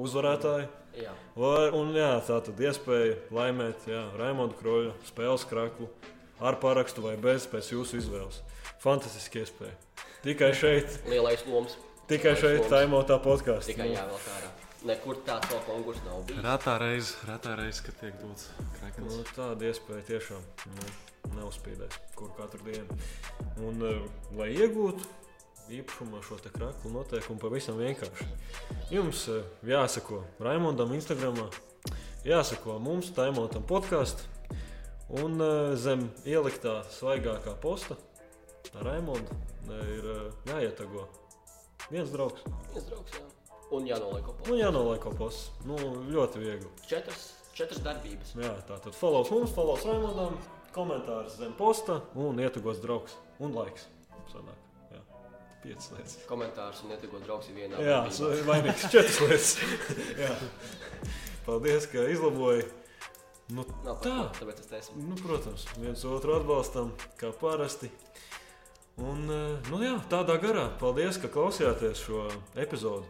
uzvarētāju. 0.00 0.70
Jā, 0.94 1.10
Lai, 1.34 1.70
un 1.74 1.90
jā, 1.96 2.10
tā 2.22 2.36
tad 2.46 2.60
iespēja 2.62 3.16
laimēt 3.34 3.88
jā, 3.90 4.04
Raimonda 4.18 4.54
Kroļa 4.60 4.92
spēles 5.08 5.42
kraklu 5.50 5.88
ar 6.38 6.58
pārakstu 6.62 7.02
vai 7.02 7.16
bez, 7.18 7.48
pēc 7.50 7.72
jūsu 7.72 7.98
izvēles. 7.98 8.38
Fantastiski 8.82 9.42
iespēja. 9.42 9.74
Tikai 10.22 10.52
šeit, 10.54 11.00
lielais 11.10 11.42
loms. 11.48 11.74
tikai 12.10 12.36
Lielais 12.36 12.44
šeit, 12.44 12.68
taimotā 12.70 13.18
podkāstā. 13.24 13.72
Tikai 13.72 13.90
jāvēl 13.90 14.22
kārā. 14.22 14.52
Nekur 14.84 15.18
tāds 15.24 15.48
vēl 15.48 15.60
konkurss 15.64 16.04
nav 16.04 16.22
bijis. 16.28 16.42
Retā 16.44 16.76
reize, 16.82 17.14
retā 17.24 17.56
reize, 17.56 17.82
kad 17.86 17.98
tiek 18.02 18.16
dots 18.20 18.50
krekls. 18.76 19.08
Nu, 19.08 19.26
tāda 19.32 19.70
iespēja 19.70 20.06
tiešām 20.12 20.42
nu, 20.76 20.88
neuzspīdēs, 21.38 21.98
kur 22.18 22.30
katru 22.36 22.60
dienu. 22.68 22.98
Un, 23.64 23.80
uh, 23.80 24.02
lai 24.36 24.50
iegūtu 24.52 25.08
īpašumā 25.72 26.20
šo 26.24 26.38
kraklu 26.44 26.92
noteikumu, 26.92 27.40
pavisam 27.40 27.78
vienkārši. 27.80 28.26
Jums 28.92 29.26
uh, 29.32 29.44
jāsako 29.64 30.22
Raimondam 30.42 30.92
Instagram, 30.96 31.40
jāsako 32.24 32.78
mums, 32.82 33.12
Taimotam 33.16 33.64
podkāstam, 33.68 34.26
un 35.22 35.40
uh, 35.40 35.74
zem 35.76 36.08
ieliktā 36.26 36.82
svaigākā 36.96 37.56
posta 37.62 37.96
Raimonda 38.82 39.36
ir 39.94 40.08
uh, 40.10 40.24
jāietago 40.50 41.06
viens 41.90 42.10
draugs. 42.12 42.42
Viens 42.72 42.88
draugs, 42.88 43.16
jā. 43.18 43.24
Un 43.74 43.86
jānoliek 43.88 44.26
kopā. 44.26 44.48
Nu, 44.48 44.58
jānoliek 44.58 45.06
posts. 45.18 45.52
Nu, 45.66 45.78
ļoti 46.10 46.42
viegli. 46.42 46.72
Četras, 46.90 47.30
četras 47.56 47.80
darbības. 47.84 48.34
Jā, 48.38 48.52
tā 48.68 48.78
tad 48.84 48.98
follows 48.98 49.32
mums, 49.34 49.54
follows 49.56 49.86
Raimondam, 49.88 50.36
komentārs 50.76 51.38
zem 51.40 51.56
posta 51.58 52.02
un 52.18 52.42
ietagos 52.42 52.82
draugs 52.84 53.16
un 53.42 53.56
laiks. 53.56 53.88
Sanāk. 54.32 54.63
Piecas 55.64 55.90
lietas. 55.94 56.14
Komentārs 56.28 56.82
un 56.84 56.92
ietekot 56.92 57.22
draugs 57.24 57.48
ir 57.48 57.56
vienā. 57.56 57.80
Jā, 57.80 58.02
vainīgs 58.44 58.84
četras 58.92 59.20
lietas. 59.24 60.40
Paldies, 61.46 61.86
ka 61.88 62.04
izlaboji. 62.12 62.66
Nu, 63.52 63.64
Nav 63.84 63.98
tā. 64.00 64.12
ko, 64.12 64.28
tāpēc 64.38 64.60
es 64.60 64.68
teicu. 64.70 64.94
Nu, 65.04 65.16
protams, 65.20 65.64
viens 65.76 66.04
otru 66.08 66.36
atbalstam, 66.38 66.92
kā 67.20 67.28
parasti. 67.40 67.90
Un, 69.00 69.24
eh, 69.28 69.70
nu, 69.72 69.80
jā, 69.84 69.98
tādā 70.12 70.36
garā. 70.40 70.68
Paldies, 70.80 71.18
ka 71.20 71.28
klausījāties 71.32 72.04
šo 72.06 72.26
epizodu. 72.60 73.08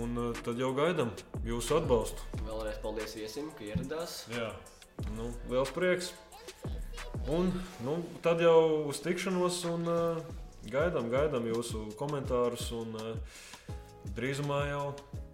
Un 0.00 0.16
eh, 0.20 0.40
tad 0.44 0.60
jau 0.60 0.72
gaidām 0.76 1.12
jūsu 1.46 1.78
atbalstu. 1.78 2.28
Vēlreiz 2.42 2.80
paldies 2.84 3.16
viesim, 3.16 3.52
ka 3.56 3.68
ieradās. 3.68 4.22
Jā, 4.32 4.50
nu, 5.16 5.30
liels 5.52 5.72
prieks. 5.76 6.12
Un 7.32 7.52
nu, 7.84 8.00
tad 8.24 8.40
jau 8.44 8.84
uz 8.90 9.00
tikšanos, 9.04 9.62
un 9.70 9.88
uh, 9.88 10.34
gaidām, 10.72 11.10
gaidām 11.12 11.48
jūsu 11.50 11.86
komentārus. 12.00 12.70
Un, 12.76 12.96
uh, 13.00 13.40
drīzumā 14.16 14.60
jau 14.68 14.84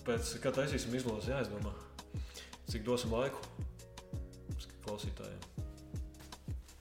pēc 0.06 0.36
kad 0.42 0.56
taisīsim 0.60 0.94
izlasi, 0.96 1.32
jāizdomā, 1.34 1.74
cik 2.70 2.86
dosim 2.86 3.12
laiku 3.14 3.42
klausītājiem. 4.90 5.42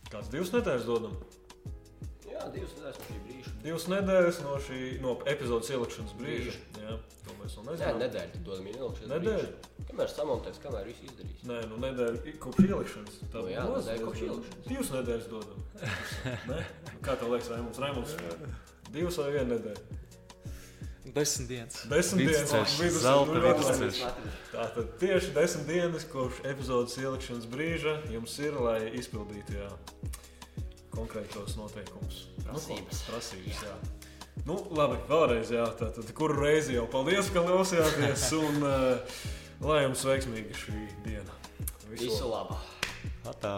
Kāds 0.10 0.32
divas 0.34 0.54
nedēļas 0.56 0.88
dodam? 0.88 1.18
Jā, 2.26 2.48
divas 2.54 2.72
nedēļas 2.78 3.00
no 3.00 3.06
šī 3.06 3.18
brīža. 3.28 3.52
Divas 3.66 3.86
nedēļas 3.92 4.40
no 4.46 4.54
šī 4.66 4.80
no 5.04 5.16
epizodes 5.30 5.70
ielikšanas 5.76 6.16
brīža. 6.18 6.56
Jā, 6.80 6.96
to 7.26 7.36
mēs 7.42 7.58
vēl 7.60 7.68
nezinām. 7.68 8.00
nedēļa 8.06 8.32
tad 8.34 8.48
dodam 8.48 8.70
ielikšanas 8.72 9.12
Nedēļa? 9.14 9.44
brīžu. 9.44 9.86
Kamēr 9.90 10.12
samontēs, 10.14 10.62
kamēr 10.64 10.90
viss 10.90 11.06
izdarīs. 11.06 11.44
Nē, 11.50 11.60
nu 11.70 11.80
nedēļa 11.84 12.36
kopš 12.42 12.66
ielikšanas. 12.66 13.20
Tā 13.34 13.44
Nu 13.44 13.52
jā, 13.52 13.68
nedēļa 13.76 14.08
kopš 14.08 14.24
ielikšanas. 14.26 14.68
Divas 14.70 14.92
nedēļas 14.96 15.30
dodam. 15.34 15.60
Kā 17.06 17.16
tev 17.16 17.32
liekas, 17.32 17.50
Raimunds? 17.54 17.80
Raimunds? 17.80 18.16
Divas 18.92 19.20
vai 19.22 19.32
viena 19.38 19.56
nedēļa? 19.56 20.00
Desmit 21.14 21.48
dienas. 21.50 21.78
Desmit 21.90 22.28
dienas. 22.28 22.52
Vidusceļš, 22.52 22.74
Vidusceļš, 22.80 23.04
zelta 23.06 23.44
vidusceļš. 23.46 24.02
Tātad 24.52 24.90
tieši 25.02 25.32
desmit 25.34 25.70
dienas 25.72 26.06
kopš 26.12 26.42
epizodes 26.50 26.98
ielikšanas 27.02 27.48
brīža 27.50 27.96
jums 28.14 28.36
ir, 28.44 28.58
lai 28.62 28.92
izpildītu 29.00 29.58
jā, 29.58 29.70
konkrētos 30.94 31.56
noteikumus. 31.58 32.28
Prasības. 32.44 33.02
Nu, 33.02 33.08
prasības 33.14 33.64
jā. 33.66 33.78
Nu, 34.48 34.60
labi, 34.76 35.00
vēlreiz, 35.10 35.54
jā, 35.54 35.66
tātad 35.80 36.14
kuru 36.18 36.38
reizi 36.44 36.78
jau 36.78 36.86
paldies, 36.92 37.32
ka 37.34 37.44
klausījāties, 37.48 38.28
un 38.44 38.68
uh, 38.68 39.24
lai 39.66 39.84
jums 39.88 40.06
veiksmīga 40.12 40.62
šī 40.62 40.84
diena. 41.08 41.40
Visu 41.90 42.30
labu! 42.30 42.60
Tā. 43.42 43.56